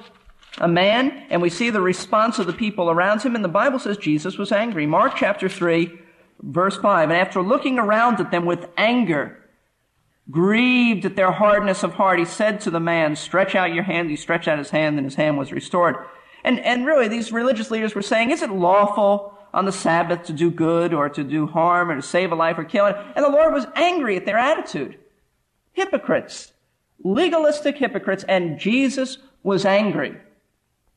a 0.59 0.69
man, 0.69 1.27
and 1.29 1.43
we 1.43 1.51
see 1.51 1.71
the 1.71 1.81
response 1.81 2.39
of 2.39 2.47
the 2.47 2.53
people 2.53 2.89
around 2.89 3.23
him, 3.23 3.35
and 3.35 3.45
the 3.45 3.49
Bible 3.49 3.81
says 3.81 3.97
Jesus 3.97 4.39
was 4.39 4.53
angry. 4.53 4.87
Mark 4.87 5.15
chapter 5.17 5.49
3, 5.49 5.91
verse 6.41 6.77
5. 6.77 7.11
And 7.11 7.19
after 7.19 7.43
looking 7.43 7.81
around 7.81 8.21
at 8.21 8.31
them 8.31 8.45
with 8.45 8.69
anger, 8.77 9.39
grieved 10.31 11.05
at 11.05 11.17
their 11.17 11.33
hardness 11.33 11.83
of 11.83 11.95
heart, 11.95 12.21
he 12.21 12.25
said 12.25 12.61
to 12.61 12.71
the 12.71 12.79
man, 12.79 13.17
Stretch 13.17 13.57
out 13.57 13.75
your 13.75 13.83
hand. 13.83 14.09
He 14.09 14.17
stretched 14.17 14.47
out 14.47 14.59
his 14.59 14.71
hand, 14.71 14.99
and 14.99 15.05
his 15.05 15.17
hand 15.17 15.37
was 15.37 15.51
restored. 15.51 15.97
And, 16.45 16.61
and 16.61 16.87
really, 16.87 17.09
these 17.09 17.33
religious 17.33 17.73
leaders 17.73 17.97
were 17.97 18.03
saying, 18.03 18.31
Is 18.31 18.43
it 18.43 18.51
lawful 18.51 19.32
on 19.53 19.65
the 19.65 19.73
Sabbath 19.73 20.25
to 20.25 20.33
do 20.33 20.51
good 20.51 20.95
or 20.95 21.09
to 21.09 21.23
do 21.23 21.47
harm 21.47 21.91
or 21.91 21.97
to 21.97 22.03
save 22.03 22.33
a 22.33 22.35
life 22.35 22.59
or 22.59 22.65
kill 22.65 22.87
it? 22.87 22.97
And 23.15 23.25
the 23.25 23.31
Lord 23.31 23.53
was 23.53 23.67
angry 23.75 24.17
at 24.17 24.27
their 24.27 24.39
attitude. 24.39 24.99
Hypocrites 25.73 26.53
legalistic 27.05 27.79
hypocrites, 27.79 28.25
and 28.25 28.59
Jesus 28.59 29.19
was 29.43 29.65
angry. 29.65 30.17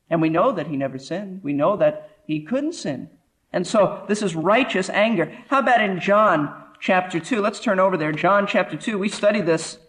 And 0.09 0.21
we 0.21 0.29
know 0.29 0.51
that 0.51 0.67
he 0.67 0.77
never 0.77 0.99
sinned. 0.99 1.43
We 1.43 1.53
know 1.53 1.75
that 1.77 2.09
he 2.27 2.41
couldn't 2.41 2.73
sin. 2.73 3.09
And 3.51 3.65
so 3.65 4.03
this 4.07 4.21
is 4.21 4.35
righteous 4.35 4.89
anger. 4.89 5.31
How 5.49 5.59
about 5.59 5.81
in 5.81 5.99
John 5.99 6.53
chapter 6.79 7.19
2? 7.19 7.41
Let's 7.41 7.59
turn 7.59 7.79
over 7.79 7.97
there. 7.97 8.11
John 8.11 8.45
chapter 8.47 8.77
2. 8.77 8.97
We 8.97 9.09
studied 9.09 9.45
this 9.45 9.79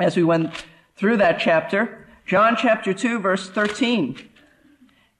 as 0.00 0.16
we 0.16 0.24
went 0.24 0.64
through 0.96 1.18
that 1.18 1.38
chapter. 1.38 2.08
John 2.26 2.56
chapter 2.56 2.92
2 2.92 3.20
verse 3.20 3.48
13. 3.48 4.16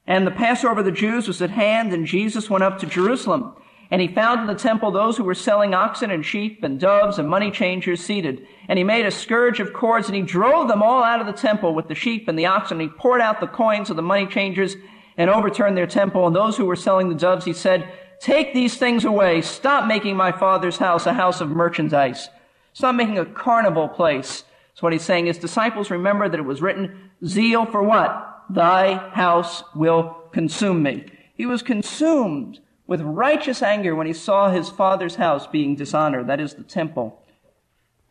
And 0.06 0.26
the 0.26 0.30
Passover 0.30 0.80
of 0.80 0.84
the 0.84 0.92
Jews 0.92 1.26
was 1.26 1.42
at 1.42 1.50
hand 1.50 1.92
and 1.92 2.06
Jesus 2.06 2.48
went 2.48 2.64
up 2.64 2.78
to 2.78 2.86
Jerusalem. 2.86 3.54
And 3.90 4.02
he 4.02 4.08
found 4.08 4.40
in 4.40 4.46
the 4.46 4.54
temple 4.54 4.90
those 4.90 5.16
who 5.16 5.25
were 5.25 5.34
selling 5.34 5.75
oxen 5.75 6.10
and 6.10 6.25
sheep 6.25 6.64
and 6.64 6.80
doves 6.80 7.18
and 7.18 7.28
money 7.28 7.50
changers 7.50 8.00
seated. 8.00 8.46
And 8.68 8.78
he 8.78 8.84
made 8.84 9.06
a 9.06 9.10
scourge 9.10 9.60
of 9.60 9.72
cords 9.72 10.08
and 10.08 10.16
he 10.16 10.22
drove 10.22 10.68
them 10.68 10.82
all 10.82 11.02
out 11.02 11.20
of 11.20 11.26
the 11.26 11.32
temple 11.32 11.75
with 11.75 11.88
the 11.88 11.94
sheep 11.94 12.26
and 12.28 12.38
the 12.38 12.46
oxen. 12.46 12.80
And 12.80 12.90
he 12.90 12.96
poured 12.96 13.20
out 13.20 13.40
the 13.40 13.46
coins 13.46 13.90
of 13.90 13.96
the 13.96 14.02
money 14.02 14.26
changers 14.26 14.76
and 15.16 15.30
overturned 15.30 15.76
their 15.76 15.86
temple. 15.86 16.26
And 16.26 16.34
those 16.34 16.56
who 16.56 16.66
were 16.66 16.76
selling 16.76 17.08
the 17.08 17.14
doves, 17.14 17.44
he 17.44 17.52
said, 17.52 17.88
take 18.20 18.54
these 18.54 18.76
things 18.76 19.04
away. 19.04 19.40
Stop 19.40 19.86
making 19.86 20.16
my 20.16 20.32
father's 20.32 20.78
house 20.78 21.06
a 21.06 21.12
house 21.12 21.40
of 21.40 21.50
merchandise. 21.50 22.28
Stop 22.72 22.94
making 22.96 23.18
a 23.18 23.25
carnival 23.25 23.88
place. 23.88 24.44
So 24.75 24.80
what 24.82 24.92
he's 24.92 25.02
saying 25.02 25.26
His 25.26 25.38
disciples 25.38 25.90
remember 25.90 26.28
that 26.28 26.38
it 26.38 26.44
was 26.44 26.60
written, 26.60 27.10
zeal 27.25 27.64
for 27.64 27.82
what? 27.82 28.36
Thy 28.49 28.95
house 29.11 29.65
will 29.75 30.17
consume 30.33 30.83
me. 30.83 31.07
He 31.35 31.47
was 31.47 31.62
consumed 31.62 32.61
with 32.87 33.00
righteous 33.00 33.62
anger 33.62 33.95
when 33.95 34.07
he 34.07 34.12
saw 34.12 34.50
his 34.50 34.69
father's 34.69 35.17
house 35.17 35.47
being 35.47 35.75
dishonored. 35.75 36.29
That 36.29 36.41
is 36.41 36.55
the 36.55 36.62
temple. 36.62 37.23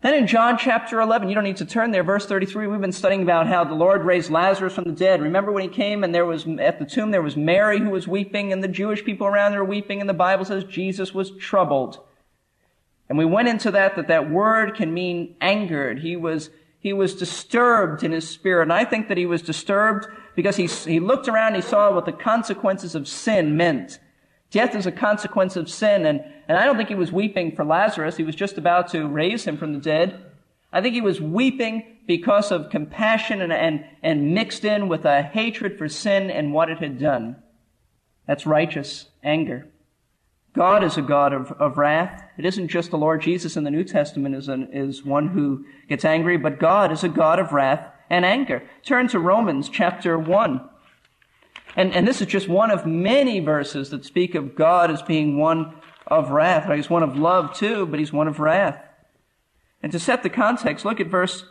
Then 0.02 0.14
in 0.14 0.28
John 0.28 0.58
chapter 0.58 1.02
11, 1.02 1.30
you 1.30 1.36
don't 1.36 1.46
need 1.46 1.58
to 1.58 1.66
turn 1.66 1.90
there, 1.90 2.04
verse 2.04 2.28
33, 2.28 2.68
we've 2.68 2.82
been 2.82 2.92
studying 2.92 3.24
about 3.24 3.48
how 3.48 3.64
the 3.64 3.74
Lord 3.74 4.04
raised 4.04 4.30
Lazarus 4.30 4.76
from 4.76 4.84
the 4.84 4.92
dead. 4.92 5.22
Remember 5.22 5.52
when 5.52 5.64
he 5.64 5.70
came 5.70 6.04
and 6.04 6.14
there 6.14 6.26
was, 6.26 6.46
at 6.60 6.78
the 6.78 6.86
tomb, 6.86 7.10
there 7.10 7.24
was 7.24 7.36
Mary 7.36 7.80
who 7.80 7.90
was 7.90 8.08
weeping 8.08 8.54
and 8.54 8.64
the 8.64 8.68
Jewish 8.68 9.04
people 9.04 9.26
around 9.26 9.54
her 9.54 9.66
weeping 9.66 10.02
and 10.02 10.10
the 10.10 10.14
Bible 10.14 10.46
says 10.46 10.64
Jesus 10.66 11.14
was 11.14 11.32
troubled. 11.38 12.00
And 13.10 13.18
we 13.18 13.26
went 13.26 13.48
into 13.48 13.72
that, 13.72 13.96
that 13.96 14.08
that 14.08 14.30
word 14.30 14.76
can 14.76 14.94
mean 14.94 15.36
angered. 15.42 16.00
He 16.00 16.16
was, 16.16 16.50
he 16.80 16.94
was 16.94 17.16
disturbed 17.16 18.04
in 18.04 18.12
his 18.12 18.30
spirit. 18.30 18.64
And 18.64 18.74
I 18.74 18.86
think 18.86 19.08
that 19.08 19.18
he 19.18 19.26
was 19.26 19.42
disturbed 19.42 20.08
because 20.36 20.56
he, 20.56 20.68
he 20.68 21.00
looked 21.00 21.28
around, 21.28 21.56
and 21.56 21.64
he 21.64 21.70
saw 21.70 21.94
what 21.94 22.06
the 22.06 22.12
consequences 22.12 22.96
of 22.96 23.08
sin 23.08 23.56
meant. 23.56 24.00
Death 24.52 24.76
is 24.76 24.86
a 24.86 24.92
consequence 24.92 25.56
of 25.56 25.70
sin, 25.70 26.06
and, 26.06 26.24
and 26.48 26.58
I 26.58 26.66
don't 26.66 26.78
think 26.78 26.90
he 26.90 26.96
was 26.96 27.12
weeping 27.12 27.56
for 27.56 27.66
Lazarus. 27.66 28.18
He 28.18 28.24
was 28.24 28.36
just 28.36 28.58
about 28.58 28.90
to 28.90 29.08
raise 29.08 29.46
him 29.46 29.58
from 29.58 29.74
the 29.74 29.80
dead. 29.80 30.24
I 30.72 30.82
think 30.82 30.94
he 30.94 31.02
was 31.02 31.22
weeping 31.22 31.98
because 32.06 32.52
of 32.52 32.70
compassion 32.70 33.42
and, 33.42 33.52
and, 33.52 33.86
and 34.04 34.34
mixed 34.34 34.66
in 34.66 34.88
with 34.88 35.06
a 35.06 35.24
hatred 35.24 35.78
for 35.78 35.90
sin 35.90 36.30
and 36.30 36.54
what 36.54 36.70
it 36.70 36.80
had 36.80 37.00
done. 37.00 37.38
That's 38.28 38.46
righteous 38.46 39.08
anger. 39.24 39.68
God 40.54 40.84
is 40.84 40.98
a 40.98 41.02
God 41.02 41.34
of, 41.34 41.52
of 41.54 41.78
wrath. 41.78 42.24
It 42.38 42.46
isn't 42.46 42.70
just 42.70 42.92
the 42.92 42.98
Lord 42.98 43.22
Jesus 43.22 43.58
in 43.58 43.64
the 43.64 43.72
New 43.72 43.84
Testament 43.84 44.36
is, 44.36 44.48
an, 44.48 44.70
is 44.72 45.04
one 45.04 45.28
who 45.28 45.66
gets 45.90 46.06
angry, 46.06 46.38
but 46.38 46.60
God 46.60 46.92
is 46.92 47.04
a 47.04 47.10
God 47.10 47.40
of 47.40 47.52
wrath 47.52 47.86
and 48.10 48.26
anger. 48.26 48.64
Turn 48.84 49.08
to 49.10 49.20
Romans 49.20 49.70
chapter 49.70 50.18
1. 50.18 50.70
And, 51.76 51.94
and 51.94 52.08
this 52.08 52.22
is 52.22 52.28
just 52.28 52.48
one 52.48 52.72
of 52.72 52.86
many 52.86 53.40
verses 53.40 53.90
that 53.90 54.06
speak 54.06 54.36
of 54.36 54.56
God 54.56 54.90
as 54.90 55.02
being 55.02 55.38
one 55.38 55.74
of 56.08 56.30
wrath. 56.30 56.72
He's 56.74 56.90
one 56.90 57.04
of 57.04 57.18
love 57.18 57.54
too, 57.54 57.86
but 57.86 58.00
he's 58.00 58.14
one 58.14 58.28
of 58.28 58.40
wrath. 58.40 58.82
And 59.84 59.92
to 59.92 60.00
set 60.00 60.24
the 60.24 60.30
context, 60.30 60.86
look 60.86 61.00
at 61.00 61.08
verse 61.08 61.46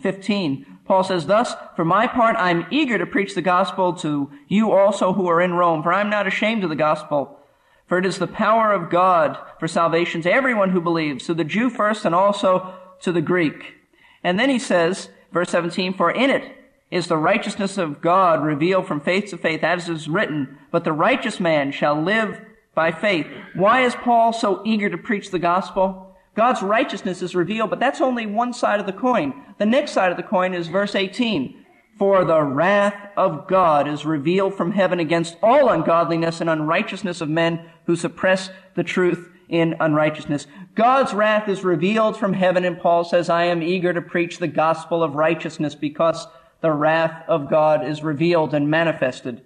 15. 0.00 0.78
Paul 0.84 1.04
says, 1.04 1.26
Thus, 1.26 1.54
for 1.76 1.84
my 1.84 2.06
part, 2.06 2.36
I'm 2.38 2.66
eager 2.70 2.98
to 2.98 3.06
preach 3.06 3.34
the 3.34 3.42
gospel 3.42 3.94
to 3.94 4.30
you 4.48 4.72
also 4.72 5.12
who 5.12 5.28
are 5.28 5.40
in 5.40 5.54
Rome, 5.54 5.82
for 5.82 5.92
I'm 5.92 6.10
not 6.10 6.26
ashamed 6.26 6.64
of 6.64 6.70
the 6.70 6.76
gospel. 6.76 7.38
For 7.86 7.98
it 7.98 8.06
is 8.06 8.18
the 8.18 8.26
power 8.26 8.72
of 8.72 8.90
God 8.90 9.38
for 9.60 9.68
salvation 9.68 10.22
to 10.22 10.32
everyone 10.32 10.70
who 10.70 10.80
believes, 10.80 11.26
to 11.26 11.34
the 11.34 11.44
Jew 11.44 11.70
first 11.70 12.04
and 12.04 12.14
also 12.14 12.74
to 13.00 13.12
the 13.12 13.20
Greek. 13.20 13.74
And 14.22 14.38
then 14.38 14.48
he 14.48 14.58
says, 14.58 15.10
verse 15.34 15.50
17, 15.50 15.92
For 15.92 16.10
in 16.10 16.30
it 16.30 16.56
is 16.90 17.08
the 17.08 17.18
righteousness 17.18 17.76
of 17.76 18.00
God 18.00 18.42
revealed 18.42 18.86
from 18.86 19.00
faith 19.00 19.28
to 19.30 19.36
faith, 19.36 19.62
as 19.62 19.88
is 19.90 20.08
written, 20.08 20.56
but 20.70 20.84
the 20.84 20.92
righteous 20.92 21.38
man 21.38 21.72
shall 21.72 22.00
live 22.00 22.40
by 22.74 22.90
faith. 22.90 23.26
Why 23.54 23.82
is 23.82 23.94
Paul 23.94 24.32
so 24.32 24.62
eager 24.64 24.88
to 24.88 24.96
preach 24.96 25.30
the 25.30 25.38
gospel? 25.38 26.16
God's 26.34 26.62
righteousness 26.62 27.20
is 27.20 27.34
revealed, 27.34 27.70
but 27.70 27.80
that's 27.80 28.00
only 28.00 28.26
one 28.26 28.52
side 28.52 28.80
of 28.80 28.86
the 28.86 28.92
coin. 28.92 29.34
The 29.58 29.66
next 29.66 29.92
side 29.92 30.10
of 30.10 30.16
the 30.16 30.22
coin 30.22 30.54
is 30.54 30.68
verse 30.68 30.94
18. 30.94 31.64
For 31.98 32.24
the 32.24 32.42
wrath 32.42 33.10
of 33.16 33.46
God 33.46 33.86
is 33.86 34.04
revealed 34.04 34.54
from 34.54 34.72
heaven 34.72 34.98
against 34.98 35.36
all 35.42 35.68
ungodliness 35.68 36.40
and 36.40 36.50
unrighteousness 36.50 37.20
of 37.20 37.28
men 37.28 37.70
who 37.86 37.94
suppress 37.94 38.50
the 38.74 38.82
truth 38.82 39.30
in 39.48 39.76
unrighteousness. 39.80 40.46
God's 40.74 41.12
wrath 41.12 41.48
is 41.48 41.64
revealed 41.64 42.16
from 42.16 42.32
heaven, 42.32 42.64
and 42.64 42.78
Paul 42.78 43.04
says, 43.04 43.28
I 43.28 43.44
am 43.44 43.62
eager 43.62 43.92
to 43.92 44.02
preach 44.02 44.38
the 44.38 44.48
gospel 44.48 45.02
of 45.02 45.14
righteousness 45.14 45.74
because 45.74 46.26
the 46.60 46.72
wrath 46.72 47.24
of 47.28 47.50
God 47.50 47.86
is 47.86 48.02
revealed 48.02 48.54
and 48.54 48.70
manifested. 48.70 49.42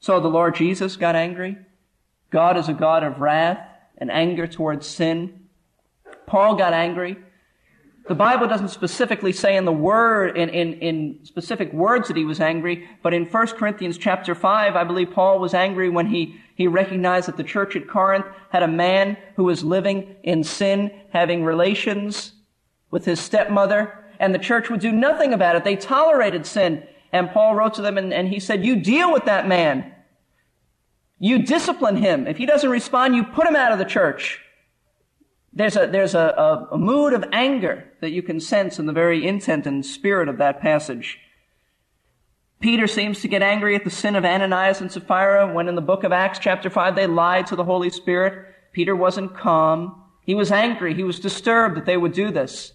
So 0.00 0.20
the 0.20 0.28
Lord 0.28 0.54
Jesus 0.54 0.96
got 0.96 1.16
angry. 1.16 1.58
God 2.30 2.56
is 2.56 2.68
a 2.68 2.74
God 2.74 3.04
of 3.04 3.20
wrath 3.20 3.66
and 3.96 4.10
anger 4.10 4.46
towards 4.46 4.86
sin. 4.86 5.48
Paul 6.26 6.56
got 6.56 6.72
angry. 6.72 7.16
The 8.08 8.14
Bible 8.14 8.46
doesn't 8.46 8.68
specifically 8.68 9.32
say 9.32 9.56
in 9.56 9.66
the 9.66 9.72
word, 9.72 10.36
in, 10.36 10.48
in, 10.48 10.74
in 10.74 11.20
specific 11.24 11.72
words 11.74 12.08
that 12.08 12.16
he 12.16 12.24
was 12.24 12.40
angry, 12.40 12.88
but 13.02 13.12
in 13.12 13.26
1 13.26 13.46
Corinthians 13.48 13.98
chapter 13.98 14.34
5, 14.34 14.76
I 14.76 14.84
believe 14.84 15.10
Paul 15.10 15.38
was 15.38 15.52
angry 15.52 15.90
when 15.90 16.06
he, 16.06 16.40
he 16.58 16.66
recognized 16.66 17.28
that 17.28 17.36
the 17.36 17.44
church 17.44 17.76
at 17.76 17.86
Corinth 17.86 18.26
had 18.50 18.64
a 18.64 18.68
man 18.68 19.16
who 19.36 19.44
was 19.44 19.62
living 19.62 20.16
in 20.24 20.42
sin, 20.42 20.90
having 21.10 21.44
relations 21.44 22.32
with 22.90 23.04
his 23.04 23.20
stepmother, 23.20 24.04
and 24.18 24.34
the 24.34 24.40
church 24.40 24.68
would 24.68 24.80
do 24.80 24.90
nothing 24.90 25.32
about 25.32 25.54
it. 25.54 25.62
They 25.62 25.76
tolerated 25.76 26.44
sin. 26.44 26.82
And 27.12 27.30
Paul 27.30 27.54
wrote 27.54 27.74
to 27.74 27.82
them 27.82 27.96
and, 27.96 28.12
and 28.12 28.26
he 28.28 28.40
said, 28.40 28.64
you 28.64 28.74
deal 28.74 29.12
with 29.12 29.26
that 29.26 29.46
man. 29.46 29.94
You 31.20 31.44
discipline 31.44 31.96
him. 31.96 32.26
If 32.26 32.38
he 32.38 32.44
doesn't 32.44 32.68
respond, 32.68 33.14
you 33.14 33.22
put 33.22 33.46
him 33.46 33.54
out 33.54 33.70
of 33.70 33.78
the 33.78 33.84
church. 33.84 34.40
There's 35.52 35.76
a, 35.76 35.86
there's 35.86 36.16
a, 36.16 36.18
a, 36.70 36.74
a 36.74 36.78
mood 36.78 37.12
of 37.12 37.24
anger 37.30 37.84
that 38.00 38.10
you 38.10 38.22
can 38.24 38.40
sense 38.40 38.80
in 38.80 38.86
the 38.86 38.92
very 38.92 39.24
intent 39.24 39.64
and 39.64 39.86
spirit 39.86 40.28
of 40.28 40.38
that 40.38 40.60
passage. 40.60 41.20
Peter 42.60 42.86
seems 42.88 43.20
to 43.20 43.28
get 43.28 43.42
angry 43.42 43.76
at 43.76 43.84
the 43.84 43.90
sin 43.90 44.16
of 44.16 44.24
Ananias 44.24 44.80
and 44.80 44.90
Sapphira 44.90 45.52
when 45.52 45.68
in 45.68 45.76
the 45.76 45.80
book 45.80 46.02
of 46.02 46.12
Acts 46.12 46.40
chapter 46.40 46.68
5 46.68 46.96
they 46.96 47.06
lied 47.06 47.46
to 47.46 47.56
the 47.56 47.64
Holy 47.64 47.90
Spirit. 47.90 48.54
Peter 48.72 48.96
wasn't 48.96 49.36
calm. 49.36 50.02
He 50.22 50.34
was 50.34 50.50
angry. 50.50 50.94
He 50.94 51.04
was 51.04 51.20
disturbed 51.20 51.76
that 51.76 51.86
they 51.86 51.96
would 51.96 52.12
do 52.12 52.30
this. 52.30 52.72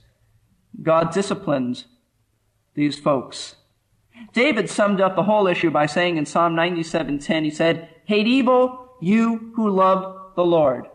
God 0.82 1.12
disciplined 1.12 1.86
these 2.76 2.98
folks. 2.98 3.56
David 4.32 4.70
summed 4.70 5.02
up 5.02 5.16
the 5.16 5.24
whole 5.24 5.48
issue 5.48 5.70
by 5.70 5.86
saying 5.86 6.18
in 6.18 6.26
Psalm 6.26 6.56
97:10, 6.56 7.44
he 7.44 7.52
said, 7.52 7.90
"Hate 8.06 8.28
evil, 8.28 8.96
you 9.02 9.52
who 9.56 9.70
love 9.70 10.34
the 10.36 10.46
Lord." 10.46 10.88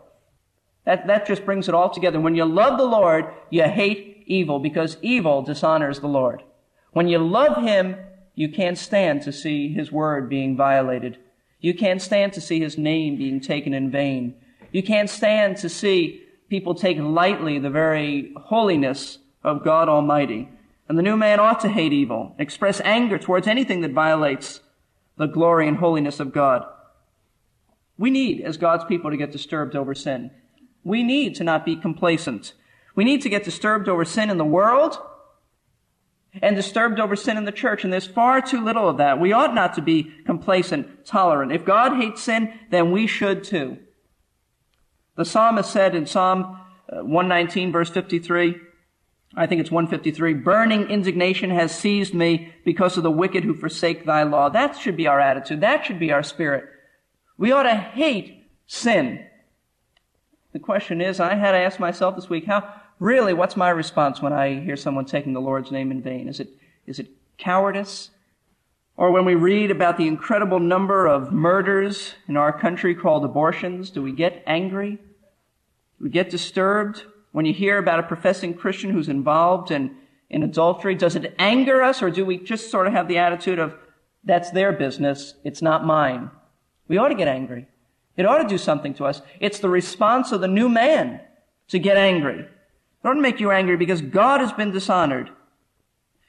That, 0.85 1.05
that 1.07 1.27
just 1.27 1.45
brings 1.45 1.69
it 1.69 1.75
all 1.75 1.89
together. 1.89 2.19
When 2.19 2.35
you 2.35 2.45
love 2.45 2.77
the 2.77 2.85
Lord, 2.85 3.31
you 3.51 3.63
hate 3.63 4.23
evil 4.25 4.59
because 4.59 4.97
evil 5.01 5.41
dishonors 5.43 5.99
the 5.99 6.07
Lord. 6.07 6.43
When 6.91 7.07
you 7.07 7.19
love 7.19 7.63
Him, 7.63 7.95
you 8.39 8.47
can't 8.47 8.77
stand 8.77 9.21
to 9.23 9.33
see 9.33 9.67
His 9.67 9.91
word 9.91 10.29
being 10.29 10.55
violated. 10.55 11.17
You 11.59 11.73
can't 11.73 12.01
stand 12.01 12.31
to 12.31 12.39
see 12.39 12.61
His 12.61 12.77
name 12.77 13.17
being 13.17 13.41
taken 13.41 13.73
in 13.73 13.91
vain. 13.91 14.33
You 14.71 14.81
can't 14.81 15.09
stand 15.09 15.57
to 15.57 15.67
see 15.67 16.23
people 16.49 16.73
take 16.73 16.97
lightly 16.97 17.59
the 17.59 17.69
very 17.69 18.31
holiness 18.37 19.17
of 19.43 19.65
God 19.65 19.89
Almighty. 19.89 20.47
And 20.87 20.97
the 20.97 21.03
new 21.03 21.17
man 21.17 21.41
ought 21.41 21.59
to 21.59 21.67
hate 21.67 21.91
evil, 21.91 22.33
express 22.39 22.79
anger 22.85 23.17
towards 23.17 23.45
anything 23.45 23.81
that 23.81 23.91
violates 23.91 24.61
the 25.17 25.25
glory 25.25 25.67
and 25.67 25.75
holiness 25.75 26.21
of 26.21 26.31
God. 26.31 26.63
We 27.97 28.09
need, 28.09 28.39
as 28.39 28.55
God's 28.55 28.85
people, 28.85 29.11
to 29.11 29.17
get 29.17 29.33
disturbed 29.33 29.75
over 29.75 29.93
sin. 29.93 30.31
We 30.85 31.03
need 31.03 31.35
to 31.35 31.43
not 31.43 31.65
be 31.65 31.75
complacent. 31.75 32.53
We 32.95 33.03
need 33.03 33.21
to 33.23 33.29
get 33.29 33.43
disturbed 33.43 33.89
over 33.89 34.05
sin 34.05 34.29
in 34.29 34.37
the 34.37 34.45
world 34.45 34.97
and 36.41 36.55
disturbed 36.55 36.99
over 36.99 37.15
sin 37.15 37.37
in 37.37 37.45
the 37.45 37.51
church. 37.51 37.83
And 37.83 37.91
there's 37.91 38.07
far 38.07 38.41
too 38.41 38.63
little 38.63 38.87
of 38.87 38.97
that. 38.97 39.19
We 39.19 39.33
ought 39.33 39.55
not 39.55 39.73
to 39.75 39.81
be 39.81 40.11
complacent, 40.25 41.05
tolerant. 41.05 41.51
If 41.51 41.65
God 41.65 41.95
hates 41.95 42.21
sin, 42.21 42.53
then 42.69 42.91
we 42.91 43.07
should 43.07 43.43
too. 43.43 43.77
The 45.15 45.25
psalmist 45.25 45.71
said 45.71 45.95
in 45.95 46.05
Psalm 46.05 46.57
uh, 46.91 47.03
119 47.03 47.71
verse 47.71 47.89
53, 47.89 48.55
I 49.35 49.45
think 49.45 49.61
it's 49.61 49.71
153. 49.71 50.33
Burning 50.35 50.89
indignation 50.89 51.51
has 51.51 51.77
seized 51.77 52.13
me 52.13 52.53
because 52.65 52.97
of 52.97 53.03
the 53.03 53.11
wicked 53.11 53.43
who 53.43 53.53
forsake 53.53 54.05
thy 54.05 54.23
law. 54.23 54.49
That 54.49 54.77
should 54.77 54.97
be 54.97 55.07
our 55.07 55.19
attitude. 55.19 55.61
That 55.61 55.85
should 55.85 55.99
be 55.99 56.11
our 56.11 56.23
spirit. 56.23 56.65
We 57.37 57.51
ought 57.51 57.63
to 57.63 57.75
hate 57.75 58.49
sin. 58.65 59.25
The 60.51 60.59
question 60.59 60.99
is, 60.99 61.19
I 61.19 61.35
had 61.35 61.51
to 61.51 61.59
ask 61.59 61.79
myself 61.79 62.15
this 62.15 62.29
week, 62.29 62.45
how, 62.45 62.73
really, 62.99 63.33
what's 63.33 63.55
my 63.55 63.69
response 63.69 64.21
when 64.21 64.33
I 64.33 64.59
hear 64.59 64.75
someone 64.75 65.05
taking 65.05 65.33
the 65.33 65.41
Lord's 65.41 65.71
name 65.71 65.91
in 65.91 66.01
vain? 66.01 66.27
Is 66.27 66.39
it, 66.39 66.49
is 66.85 66.99
it 66.99 67.07
cowardice? 67.37 68.09
Or 68.97 69.11
when 69.11 69.25
we 69.25 69.35
read 69.35 69.71
about 69.71 69.97
the 69.97 70.07
incredible 70.07 70.59
number 70.59 71.07
of 71.07 71.31
murders 71.31 72.15
in 72.27 72.35
our 72.35 72.51
country 72.51 72.93
called 72.93 73.23
abortions, 73.23 73.89
do 73.89 74.01
we 74.01 74.11
get 74.11 74.43
angry? 74.45 74.91
Do 74.95 76.03
we 76.03 76.09
get 76.09 76.29
disturbed? 76.29 77.03
when 77.31 77.45
you 77.45 77.53
hear 77.53 77.77
about 77.77 77.99
a 77.99 78.03
professing 78.03 78.53
Christian 78.53 78.91
who's 78.91 79.09
involved 79.09 79.71
in, 79.71 79.95
in 80.29 80.43
adultery? 80.43 80.95
Does 80.95 81.15
it 81.15 81.35
anger 81.37 81.81
us 81.81 82.01
or 82.01 82.09
do 82.09 82.25
we 82.25 82.37
just 82.37 82.71
sort 82.71 82.87
of 82.87 82.93
have 82.93 83.07
the 83.07 83.17
attitude 83.17 83.59
of, 83.59 83.75
that's 84.23 84.51
their 84.51 84.71
business, 84.71 85.35
it's 85.43 85.61
not 85.61 85.85
mine? 85.85 86.29
We 86.87 86.97
ought 86.97 87.09
to 87.09 87.15
get 87.15 87.27
angry. 87.27 87.67
It 88.17 88.25
ought 88.25 88.39
to 88.39 88.47
do 88.47 88.57
something 88.57 88.93
to 88.95 89.05
us. 89.05 89.21
It's 89.39 89.59
the 89.59 89.69
response 89.69 90.31
of 90.31 90.41
the 90.41 90.47
new 90.47 90.67
man 90.67 91.21
to 91.69 91.79
get 91.79 91.97
angry. 91.97 92.47
Ought 93.03 93.17
make 93.17 93.39
you 93.39 93.51
angry 93.51 93.77
because 93.77 94.01
God 94.01 94.41
has 94.41 94.51
been 94.51 94.71
dishonored. 94.71 95.29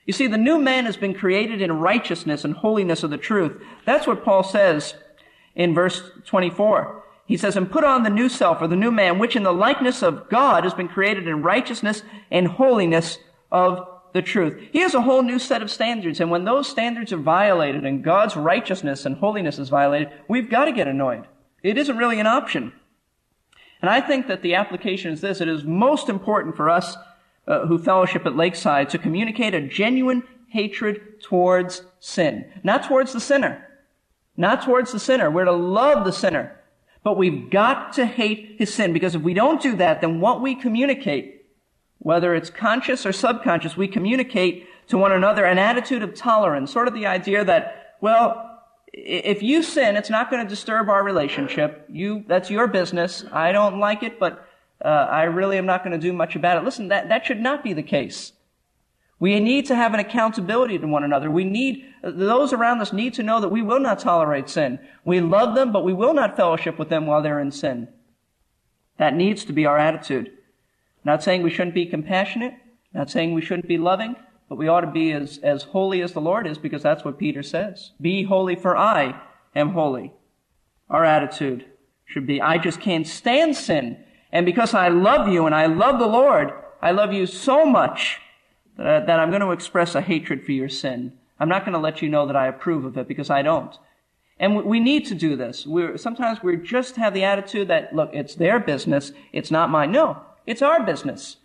You 0.07 0.13
see, 0.13 0.27
the 0.27 0.39
new 0.39 0.59
man 0.59 0.87
has 0.87 0.97
been 0.97 1.15
created 1.15 1.61
in 1.61 1.79
righteousness 1.79 2.45
and 2.45 2.55
holiness 2.55 3.03
of 3.03 3.11
the 3.11 3.19
truth. 3.19 3.61
That's 3.85 4.07
what 4.07 4.25
Paul 4.25 4.43
says 4.43 4.95
in 5.55 5.75
verse 5.75 6.03
24. 6.27 7.05
He 7.27 7.37
says, 7.37 7.57
and 7.57 7.71
put 7.71 7.85
on 7.85 8.03
the 8.03 8.11
new 8.11 8.29
self 8.29 8.61
or 8.61 8.67
the 8.67 8.77
new 8.77 8.91
man, 8.91 9.19
which 9.19 9.37
in 9.37 9.45
the 9.45 9.53
likeness 9.53 10.03
of 10.03 10.29
God 10.29 10.65
has 10.65 10.75
been 10.75 10.89
created 10.89 11.29
in 11.29 11.43
righteousness 11.43 12.03
and 12.31 12.49
holiness 12.49 13.19
of 13.53 13.87
the 14.13 14.23
truth. 14.23 14.61
He 14.73 14.81
has 14.81 14.95
a 14.95 15.03
whole 15.03 15.23
new 15.23 15.39
set 15.39 15.63
of 15.63 15.71
standards. 15.71 16.21
And 16.21 16.31
when 16.31 16.45
those 16.45 16.69
standards 16.69 17.13
are 17.13 17.19
violated 17.19 17.85
and 17.85 18.03
God's 18.03 18.35
righteousness 18.37 19.07
and 19.07 19.17
holiness 19.17 19.59
is 19.59 19.69
violated, 19.69 20.11
we've 20.29 20.51
got 20.51 20.65
to 20.65 20.73
get 20.73 20.89
annoyed. 20.89 21.27
It 21.63 21.79
isn't 21.79 21.97
really 21.97 22.19
an 22.19 22.27
option. 22.27 22.73
And 23.83 23.91
I 23.91 24.01
think 24.01 24.27
that 24.29 24.43
the 24.43 24.55
application 24.55 25.13
is 25.13 25.21
this. 25.21 25.41
It 25.41 25.49
is 25.49 25.65
most 25.65 26.09
important 26.09 26.57
for 26.57 26.69
us 26.69 26.97
uh, 27.47 27.67
who 27.67 27.79
fellowship 27.79 28.27
at 28.27 28.37
Lakeside 28.37 28.91
to 28.91 28.99
communicate 28.99 29.55
a 29.55 29.61
genuine 29.61 30.23
hatred 30.49 31.21
towards 31.23 31.83
sin. 31.99 32.45
Not 32.63 32.85
towards 32.85 33.13
the 33.13 33.21
sinner. 33.21 33.67
Not 34.37 34.63
towards 34.65 34.93
the 34.93 35.01
sinner. 35.01 35.31
We're 35.31 35.45
to 35.45 35.53
love 35.53 36.05
the 36.05 36.13
sinner. 36.13 36.57
But 37.03 37.17
we've 37.17 37.51
got 37.51 37.95
to 37.95 38.05
hate 38.05 38.57
his 38.59 38.73
sin 38.73 38.93
because 38.93 39.15
if 39.15 39.23
we 39.23 39.33
don't 39.33 39.63
do 39.63 39.77
that, 39.77 40.01
then 40.01 40.21
what 40.21 40.43
we 40.43 40.55
communicate, 40.55 41.47
whether 41.99 42.35
it's 42.35 42.51
conscious 42.51 43.07
or 43.07 43.13
subconscious, 43.13 43.77
we 43.77 43.89
communicate 43.89 44.67
to 44.89 44.99
one 44.99 45.13
another 45.13 45.45
an 45.47 45.59
attitude 45.59 46.03
of 46.03 46.15
tolerance, 46.15 46.71
sort 46.71 46.89
of 46.89 46.95
the 46.95 47.07
idea 47.07 47.45
that, 47.45 47.97
well, 48.01 48.50
if 48.93 49.43
you 49.43 49.63
sin, 49.63 49.97
it's 49.97 50.11
not 50.11 50.31
going 50.31 50.45
to 50.45 50.49
disturb 50.49 50.89
our 50.89 51.03
relationship. 51.03 51.85
You, 51.89 52.25
that's 52.27 52.51
your 52.51 52.67
business. 52.67 53.25
I 53.33 53.53
don't 53.53 53.79
like 53.79 54.03
it, 54.03 54.19
but 54.19 54.47
uh, 54.85 54.89
I 54.89 55.25
really 55.25 55.59
am 55.59 55.67
not 55.67 55.85
going 55.85 55.93
to 55.93 55.99
do 55.99 56.13
much 56.13 56.37
about 56.37 56.57
it. 56.57 56.65
Listen, 56.65 56.89
that, 56.89 57.09
that 57.09 57.27
should 57.27 57.41
not 57.41 57.63
be 57.63 57.73
the 57.73 57.83
case. 57.83 58.33
We 59.19 59.39
need 59.39 59.67
to 59.67 59.77
have 59.77 59.93
an 59.93 60.01
accountability 60.01 60.79
to 60.79 60.87
one 60.87 61.05
another. 61.05 61.31
We 61.31 61.45
need, 61.45 61.85
those 62.03 62.55
around 62.55 62.81
us 62.81 62.93
need 62.93 63.13
to 63.15 63.23
know 63.23 63.41
that 63.41 63.51
we 63.51 63.61
will 63.61 63.81
not 63.81 63.99
tolerate 63.99 64.49
sin. 64.49 64.79
We 65.05 65.21
love 65.21 65.55
them, 65.55 65.73
but 65.73 65.85
we 65.85 65.93
will 65.93 66.15
not 66.15 66.37
fellowship 66.37 66.79
with 66.79 66.89
them 66.89 67.07
while 67.07 67.23
they're 67.23 67.39
in 67.39 67.51
sin. 67.51 67.89
That 68.97 69.15
needs 69.15 69.45
to 69.45 69.53
be 69.53 69.67
our 69.67 69.77
attitude. 69.77 70.33
Not 71.05 71.23
saying 71.23 71.43
we 71.43 71.51
shouldn't 71.51 71.75
be 71.75 71.87
compassionate, 71.87 72.55
not 72.95 73.11
saying 73.11 73.35
we 73.35 73.43
shouldn't 73.43 73.69
be 73.69 73.79
loving, 73.79 74.17
but 74.51 74.59
we 74.59 74.67
ought 74.67 74.81
to 74.81 74.91
be 74.91 75.13
as, 75.13 75.39
as 75.39 75.63
holy 75.63 76.03
as 76.03 76.13
the 76.13 76.21
Lord 76.21 76.45
is 76.45 76.59
because 76.59 76.83
that's 76.83 77.05
what 77.05 77.19
Peter 77.19 77.41
says. 77.41 77.93
Be 78.01 78.25
holy 78.25 78.57
for 78.57 78.77
I 78.77 79.19
am 79.55 79.71
holy. 79.71 80.13
Our 80.91 81.05
attitude 81.05 81.67
should 82.05 82.27
be, 82.27 82.43
I 82.43 82.59
just 82.59 82.81
can't 82.81 83.07
stand 83.07 83.57
sin. 83.57 84.05
And 84.33 84.45
because 84.45 84.75
I 84.75 84.89
love 84.89 85.29
you 85.29 85.47
and 85.47 85.55
I 85.55 85.67
love 85.67 86.01
the 86.01 86.09
Lord, 86.09 86.53
I 86.83 86.91
love 86.91 87.13
you 87.13 87.27
so 87.27 87.65
much 87.65 88.19
that, 88.77 89.07
that 89.07 89.21
I'm 89.21 89.31
going 89.31 89.41
to 89.41 89.53
express 89.53 89.95
a 89.95 90.01
hatred 90.01 90.45
for 90.45 90.51
your 90.51 90.69
sin. 90.69 91.13
I'm 91.39 91.49
not 91.49 91.65
going 91.65 91.75
to 91.75 91.79
let 91.79 92.03
you 92.03 92.09
know 92.09 92.27
that 92.27 92.35
I 92.35 92.49
approve 92.49 92.85
of 92.85 92.99
it 92.99 93.07
because 93.07 93.31
I 93.31 93.43
don't. 93.43 93.79
And 94.41 94.65
we 94.65 94.81
need 94.81 95.07
to 95.07 95.15
do 95.15 95.37
this. 95.37 95.65
We're, 95.65 95.97
sometimes 95.97 96.43
we 96.43 96.57
just 96.57 96.97
have 96.97 97.15
the 97.15 97.23
attitude 97.23 97.69
that, 97.69 97.95
look, 97.95 98.11
it's 98.13 98.35
their 98.35 98.59
business, 98.59 99.13
it's 99.33 99.53
not 99.53 99.71
mine. 99.71 99.93
No, 99.93 100.23
it's 100.45 100.63
our 100.63 100.83
business. 100.83 101.37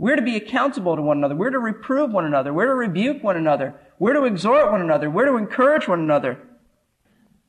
We're 0.00 0.16
to 0.16 0.22
be 0.22 0.36
accountable 0.36 0.96
to 0.96 1.02
one 1.02 1.18
another. 1.18 1.36
We're 1.36 1.50
to 1.50 1.58
reprove 1.58 2.10
one 2.10 2.24
another. 2.24 2.54
We're 2.54 2.68
to 2.68 2.74
rebuke 2.74 3.22
one 3.22 3.36
another. 3.36 3.74
We're 3.98 4.14
to 4.14 4.24
exhort 4.24 4.72
one 4.72 4.80
another. 4.80 5.10
We're 5.10 5.26
to 5.26 5.36
encourage 5.36 5.86
one 5.86 6.00
another. 6.00 6.38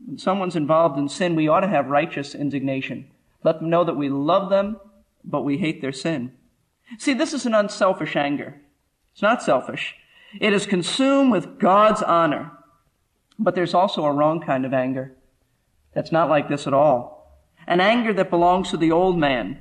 When 0.06 0.18
someone's 0.18 0.58
involved 0.58 1.00
in 1.00 1.08
sin, 1.08 1.36
we 1.36 1.48
ought 1.48 1.62
to 1.62 1.70
have 1.70 1.88
righteous 1.88 2.36
indignation. 2.36 3.10
Let 3.42 3.60
them 3.60 3.70
know 3.70 3.86
that 3.86 3.96
we 3.96 4.10
love 4.10 4.50
them, 4.50 4.82
but 5.24 5.44
we 5.44 5.60
hate 5.60 5.80
their 5.80 5.94
sin. 5.94 6.34
See, 6.98 7.14
this 7.14 7.32
is 7.32 7.46
an 7.46 7.54
unselfish 7.54 8.18
anger. 8.18 8.60
It's 9.14 9.22
not 9.22 9.42
selfish. 9.42 9.96
It 10.38 10.52
is 10.52 10.66
consumed 10.66 11.32
with 11.32 11.58
God's 11.58 12.02
honor. 12.02 12.52
But 13.40 13.56
there's 13.56 13.74
also 13.74 14.04
a 14.04 14.12
wrong 14.12 14.42
kind 14.42 14.66
of 14.66 14.74
anger 14.74 15.16
that's 15.94 16.12
not 16.12 16.28
like 16.28 16.50
this 16.50 16.68
at 16.68 16.74
all. 16.74 17.48
An 17.66 17.80
anger 17.80 18.12
that 18.12 18.30
belongs 18.30 18.72
to 18.72 18.78
the 18.78 18.92
old 18.92 19.18
man. 19.18 19.58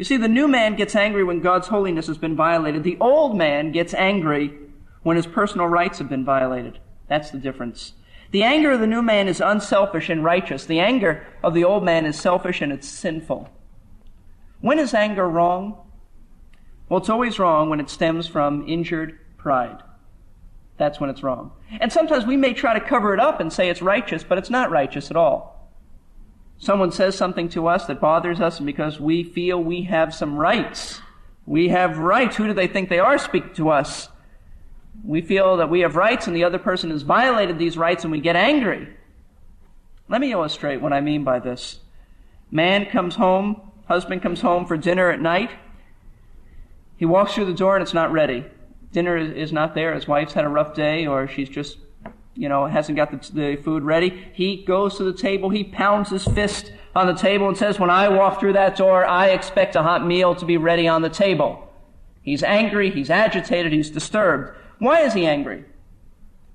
You 0.00 0.04
see, 0.04 0.16
the 0.16 0.28
new 0.28 0.48
man 0.48 0.76
gets 0.76 0.96
angry 0.96 1.22
when 1.24 1.40
God's 1.40 1.68
holiness 1.68 2.06
has 2.06 2.16
been 2.16 2.34
violated. 2.34 2.84
The 2.84 2.96
old 3.02 3.36
man 3.36 3.70
gets 3.70 3.92
angry 3.92 4.50
when 5.02 5.18
his 5.18 5.26
personal 5.26 5.66
rights 5.66 5.98
have 5.98 6.08
been 6.08 6.24
violated. 6.24 6.78
That's 7.06 7.30
the 7.30 7.36
difference. 7.36 7.92
The 8.30 8.42
anger 8.42 8.70
of 8.70 8.80
the 8.80 8.86
new 8.86 9.02
man 9.02 9.28
is 9.28 9.42
unselfish 9.42 10.08
and 10.08 10.24
righteous. 10.24 10.64
The 10.64 10.80
anger 10.80 11.26
of 11.44 11.52
the 11.52 11.64
old 11.64 11.84
man 11.84 12.06
is 12.06 12.18
selfish 12.18 12.62
and 12.62 12.72
it's 12.72 12.88
sinful. 12.88 13.50
When 14.62 14.78
is 14.78 14.94
anger 14.94 15.28
wrong? 15.28 15.76
Well, 16.88 17.00
it's 17.00 17.10
always 17.10 17.38
wrong 17.38 17.68
when 17.68 17.78
it 17.78 17.90
stems 17.90 18.26
from 18.26 18.66
injured 18.66 19.18
pride. 19.36 19.82
That's 20.78 20.98
when 20.98 21.10
it's 21.10 21.22
wrong. 21.22 21.52
And 21.78 21.92
sometimes 21.92 22.24
we 22.24 22.38
may 22.38 22.54
try 22.54 22.72
to 22.72 22.80
cover 22.80 23.12
it 23.12 23.20
up 23.20 23.38
and 23.38 23.52
say 23.52 23.68
it's 23.68 23.82
righteous, 23.82 24.24
but 24.24 24.38
it's 24.38 24.48
not 24.48 24.70
righteous 24.70 25.10
at 25.10 25.16
all. 25.18 25.59
Someone 26.60 26.92
says 26.92 27.16
something 27.16 27.48
to 27.48 27.66
us 27.66 27.86
that 27.86 28.00
bothers 28.00 28.40
us, 28.40 28.60
because 28.60 29.00
we 29.00 29.24
feel 29.24 29.60
we 29.60 29.82
have 29.82 30.14
some 30.14 30.36
rights, 30.36 31.00
we 31.46 31.68
have 31.70 31.98
rights. 31.98 32.36
Who 32.36 32.46
do 32.46 32.52
they 32.52 32.68
think 32.68 32.88
they 32.88 33.00
are 33.00 33.18
speaking 33.18 33.54
to 33.54 33.70
us? 33.70 34.08
We 35.02 35.20
feel 35.20 35.56
that 35.56 35.70
we 35.70 35.80
have 35.80 35.96
rights 35.96 36.28
and 36.28 36.36
the 36.36 36.44
other 36.44 36.58
person 36.58 36.90
has 36.90 37.02
violated 37.02 37.58
these 37.58 37.76
rights 37.76 38.04
and 38.04 38.12
we 38.12 38.20
get 38.20 38.36
angry. 38.36 38.88
Let 40.08 40.20
me 40.20 40.30
illustrate 40.30 40.80
what 40.80 40.92
I 40.92 41.00
mean 41.00 41.24
by 41.24 41.40
this. 41.40 41.80
Man 42.50 42.86
comes 42.86 43.16
home 43.16 43.70
Husband 43.90 44.22
comes 44.22 44.40
home 44.40 44.66
for 44.66 44.76
dinner 44.76 45.10
at 45.10 45.20
night. 45.20 45.50
He 46.96 47.04
walks 47.04 47.34
through 47.34 47.46
the 47.46 47.52
door 47.52 47.74
and 47.74 47.82
it's 47.82 47.92
not 47.92 48.12
ready. 48.12 48.44
Dinner 48.92 49.16
is 49.16 49.52
not 49.52 49.74
there. 49.74 49.92
His 49.96 50.06
wife's 50.06 50.32
had 50.32 50.44
a 50.44 50.48
rough 50.48 50.74
day 50.74 51.08
or 51.08 51.26
she's 51.26 51.48
just, 51.48 51.78
you 52.34 52.48
know, 52.48 52.66
hasn't 52.66 52.96
got 52.96 53.10
the, 53.10 53.32
the 53.32 53.56
food 53.62 53.82
ready. 53.82 54.26
He 54.32 54.64
goes 54.64 54.96
to 54.96 55.04
the 55.04 55.12
table. 55.12 55.50
He 55.50 55.64
pounds 55.64 56.10
his 56.10 56.24
fist 56.24 56.72
on 56.94 57.06
the 57.06 57.14
table 57.14 57.48
and 57.48 57.56
says, 57.56 57.78
when 57.78 57.90
I 57.90 58.08
walk 58.08 58.40
through 58.40 58.54
that 58.54 58.76
door, 58.76 59.04
I 59.04 59.28
expect 59.28 59.76
a 59.76 59.82
hot 59.82 60.06
meal 60.06 60.34
to 60.34 60.44
be 60.44 60.56
ready 60.56 60.88
on 60.88 61.02
the 61.02 61.08
table. 61.08 61.68
He's 62.22 62.42
angry. 62.42 62.90
He's 62.90 63.10
agitated. 63.10 63.72
He's 63.72 63.90
disturbed. 63.90 64.56
Why 64.78 65.00
is 65.00 65.14
he 65.14 65.26
angry? 65.26 65.64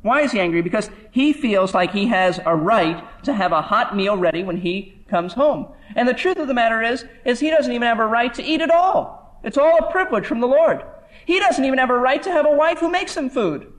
Why 0.01 0.21
is 0.21 0.31
he 0.31 0.39
angry? 0.39 0.61
Because 0.61 0.89
he 1.11 1.33
feels 1.33 1.73
like 1.73 1.91
he 1.91 2.07
has 2.07 2.39
a 2.45 2.55
right 2.55 3.03
to 3.23 3.33
have 3.33 3.51
a 3.51 3.61
hot 3.61 3.95
meal 3.95 4.15
ready 4.15 4.43
when 4.43 4.57
he 4.57 5.03
comes 5.07 5.33
home. 5.33 5.67
And 5.95 6.07
the 6.07 6.13
truth 6.13 6.37
of 6.37 6.47
the 6.47 6.53
matter 6.53 6.81
is, 6.81 7.05
is 7.25 7.39
he 7.39 7.49
doesn't 7.49 7.71
even 7.71 7.87
have 7.87 7.99
a 7.99 8.05
right 8.05 8.33
to 8.35 8.43
eat 8.43 8.61
at 8.61 8.69
all. 8.69 9.39
It's 9.43 9.57
all 9.57 9.77
a 9.77 9.91
privilege 9.91 10.25
from 10.25 10.41
the 10.41 10.47
Lord. 10.47 10.83
He 11.25 11.39
doesn't 11.39 11.65
even 11.65 11.79
have 11.79 11.89
a 11.89 11.97
right 11.97 12.21
to 12.23 12.31
have 12.31 12.45
a 12.45 12.55
wife 12.55 12.79
who 12.79 12.89
makes 12.89 13.17
him 13.17 13.29
food. 13.29 13.71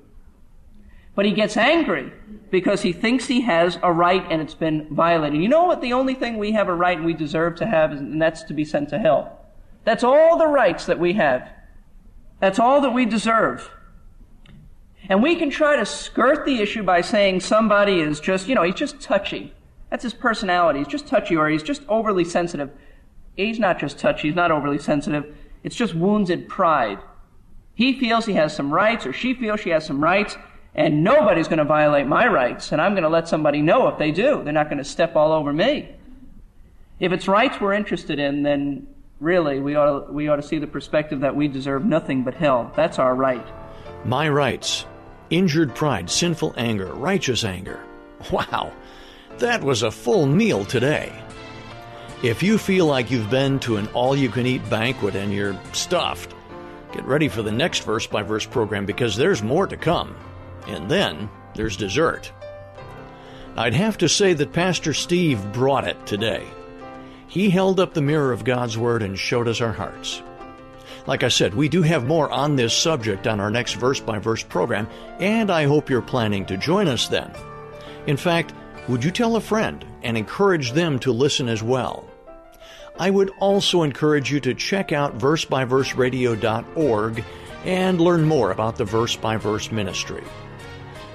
But 1.16 1.24
he 1.24 1.32
gets 1.32 1.56
angry 1.56 2.12
because 2.50 2.82
he 2.82 2.92
thinks 2.92 3.26
he 3.26 3.40
has 3.40 3.78
a 3.82 3.90
right 3.90 4.24
and 4.30 4.40
it's 4.40 4.54
been 4.54 4.86
violated. 4.94 5.42
You 5.42 5.48
know 5.48 5.64
what? 5.64 5.80
The 5.80 5.94
only 5.94 6.14
thing 6.14 6.36
we 6.36 6.52
have 6.52 6.68
a 6.68 6.74
right 6.74 6.96
and 6.96 7.06
we 7.06 7.14
deserve 7.14 7.56
to 7.56 7.66
have, 7.66 7.92
is, 7.92 8.00
and 8.00 8.22
that's 8.22 8.44
to 8.44 8.54
be 8.54 8.64
sent 8.64 8.90
to 8.90 8.98
hell. 8.98 9.40
That's 9.84 10.04
all 10.04 10.36
the 10.36 10.46
rights 10.46 10.86
that 10.86 11.00
we 11.00 11.14
have. 11.14 11.48
That's 12.38 12.58
all 12.58 12.82
that 12.82 12.90
we 12.90 13.06
deserve. 13.06 13.70
And 15.08 15.22
we 15.22 15.36
can 15.36 15.48
try 15.48 15.76
to 15.76 15.86
skirt 15.86 16.44
the 16.44 16.60
issue 16.60 16.82
by 16.82 17.00
saying 17.00 17.40
somebody 17.40 18.00
is 18.00 18.20
just, 18.20 18.46
you 18.46 18.54
know, 18.54 18.62
he's 18.62 18.74
just 18.74 19.00
touchy. 19.00 19.54
That's 19.90 20.02
his 20.02 20.14
personality. 20.14 20.80
He's 20.80 20.88
just 20.88 21.06
touchy 21.06 21.36
or 21.36 21.48
he's 21.48 21.62
just 21.62 21.82
overly 21.88 22.24
sensitive. 22.24 22.70
He's 23.36 23.58
not 23.58 23.78
just 23.78 23.98
touchy, 23.98 24.28
he's 24.28 24.36
not 24.36 24.50
overly 24.50 24.78
sensitive. 24.78 25.34
It's 25.62 25.76
just 25.76 25.94
wounded 25.94 26.48
pride. 26.48 26.98
He 27.74 27.98
feels 27.98 28.26
he 28.26 28.34
has 28.34 28.54
some 28.54 28.72
rights 28.72 29.06
or 29.06 29.12
she 29.12 29.32
feels 29.32 29.60
she 29.60 29.70
has 29.70 29.86
some 29.86 30.02
rights 30.02 30.36
and 30.76 31.02
nobody's 31.02 31.48
going 31.48 31.58
to 31.58 31.64
violate 31.64 32.06
my 32.06 32.28
rights 32.28 32.70
and 32.70 32.80
I'm 32.80 32.92
going 32.92 33.02
to 33.02 33.08
let 33.08 33.28
somebody 33.28 33.62
know 33.62 33.88
if 33.88 33.98
they 33.98 34.12
do. 34.12 34.42
They're 34.44 34.52
not 34.52 34.66
going 34.66 34.78
to 34.78 34.84
step 34.84 35.16
all 35.16 35.32
over 35.32 35.52
me. 35.52 35.90
If 37.00 37.12
it's 37.12 37.26
rights 37.26 37.60
we're 37.60 37.72
interested 37.72 38.18
in, 38.18 38.42
then 38.42 38.86
really 39.18 39.58
we 39.58 39.74
ought 39.74 40.06
to, 40.06 40.12
we 40.12 40.28
ought 40.28 40.36
to 40.36 40.42
see 40.42 40.58
the 40.58 40.66
perspective 40.66 41.20
that 41.20 41.34
we 41.34 41.48
deserve 41.48 41.84
nothing 41.84 42.24
but 42.24 42.34
hell. 42.34 42.70
That's 42.76 42.98
our 42.98 43.14
right. 43.14 43.44
My 44.04 44.28
rights. 44.28 44.84
Injured 45.30 45.74
pride, 45.74 46.08
sinful 46.08 46.54
anger, 46.56 46.92
righteous 46.92 47.42
anger. 47.42 47.80
Wow. 48.32 48.72
That 49.38 49.62
was 49.62 49.82
a 49.82 49.90
full 49.90 50.26
meal 50.26 50.64
today. 50.64 51.12
If 52.22 52.42
you 52.42 52.56
feel 52.56 52.86
like 52.86 53.10
you've 53.10 53.28
been 53.28 53.60
to 53.60 53.76
an 53.76 53.86
all 53.88 54.16
you 54.16 54.30
can 54.30 54.46
eat 54.46 54.68
banquet 54.70 55.14
and 55.14 55.32
you're 55.32 55.58
stuffed, 55.72 56.34
get 56.92 57.04
ready 57.04 57.28
for 57.28 57.42
the 57.42 57.52
next 57.52 57.84
verse 57.84 58.06
by 58.06 58.22
verse 58.22 58.46
program 58.46 58.86
because 58.86 59.16
there's 59.16 59.42
more 59.42 59.66
to 59.66 59.76
come. 59.76 60.16
And 60.66 60.90
then 60.90 61.28
there's 61.54 61.76
dessert. 61.76 62.32
I'd 63.56 63.74
have 63.74 63.98
to 63.98 64.08
say 64.08 64.34
that 64.34 64.52
Pastor 64.52 64.92
Steve 64.92 65.52
brought 65.52 65.86
it 65.86 66.06
today. 66.06 66.46
He 67.28 67.50
held 67.50 67.80
up 67.80 67.94
the 67.94 68.02
mirror 68.02 68.32
of 68.32 68.44
God's 68.44 68.76
Word 68.76 69.02
and 69.02 69.18
showed 69.18 69.48
us 69.48 69.60
our 69.60 69.72
hearts. 69.72 70.22
Like 71.06 71.22
I 71.22 71.28
said, 71.28 71.54
we 71.54 71.68
do 71.68 71.82
have 71.82 72.06
more 72.06 72.30
on 72.30 72.56
this 72.56 72.74
subject 72.74 73.26
on 73.26 73.40
our 73.40 73.50
next 73.50 73.74
verse 73.74 74.00
by 74.00 74.18
verse 74.18 74.42
program, 74.42 74.88
and 75.20 75.50
I 75.50 75.64
hope 75.64 75.88
you're 75.88 76.02
planning 76.02 76.44
to 76.46 76.56
join 76.56 76.88
us 76.88 77.08
then. 77.08 77.30
In 78.06 78.16
fact, 78.16 78.52
would 78.88 79.04
you 79.04 79.10
tell 79.10 79.36
a 79.36 79.40
friend 79.40 79.84
and 80.02 80.16
encourage 80.16 80.72
them 80.72 80.98
to 81.00 81.12
listen 81.12 81.48
as 81.48 81.62
well? 81.62 82.08
I 82.98 83.10
would 83.10 83.30
also 83.38 83.82
encourage 83.82 84.32
you 84.32 84.40
to 84.40 84.54
check 84.54 84.92
out 84.92 85.18
versebyverseradio.org 85.18 87.24
and 87.64 88.00
learn 88.00 88.24
more 88.24 88.52
about 88.52 88.76
the 88.76 88.84
Verse 88.84 89.16
by 89.16 89.36
Verse 89.36 89.70
ministry. 89.70 90.24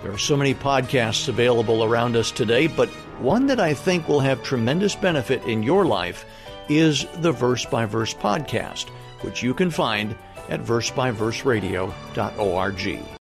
There 0.01 0.11
are 0.11 0.17
so 0.17 0.35
many 0.35 0.55
podcasts 0.55 1.27
available 1.27 1.83
around 1.83 2.15
us 2.15 2.31
today, 2.31 2.67
but 2.67 2.89
one 3.19 3.45
that 3.47 3.59
I 3.59 3.73
think 3.73 4.07
will 4.07 4.19
have 4.19 4.41
tremendous 4.41 4.95
benefit 4.95 5.43
in 5.43 5.61
your 5.61 5.85
life 5.85 6.25
is 6.69 7.05
the 7.17 7.31
Verse 7.31 7.65
by 7.65 7.85
Verse 7.85 8.13
podcast, 8.13 8.89
which 9.21 9.43
you 9.43 9.53
can 9.53 9.69
find 9.69 10.15
at 10.49 10.61
versebyverseradio.org. 10.61 13.20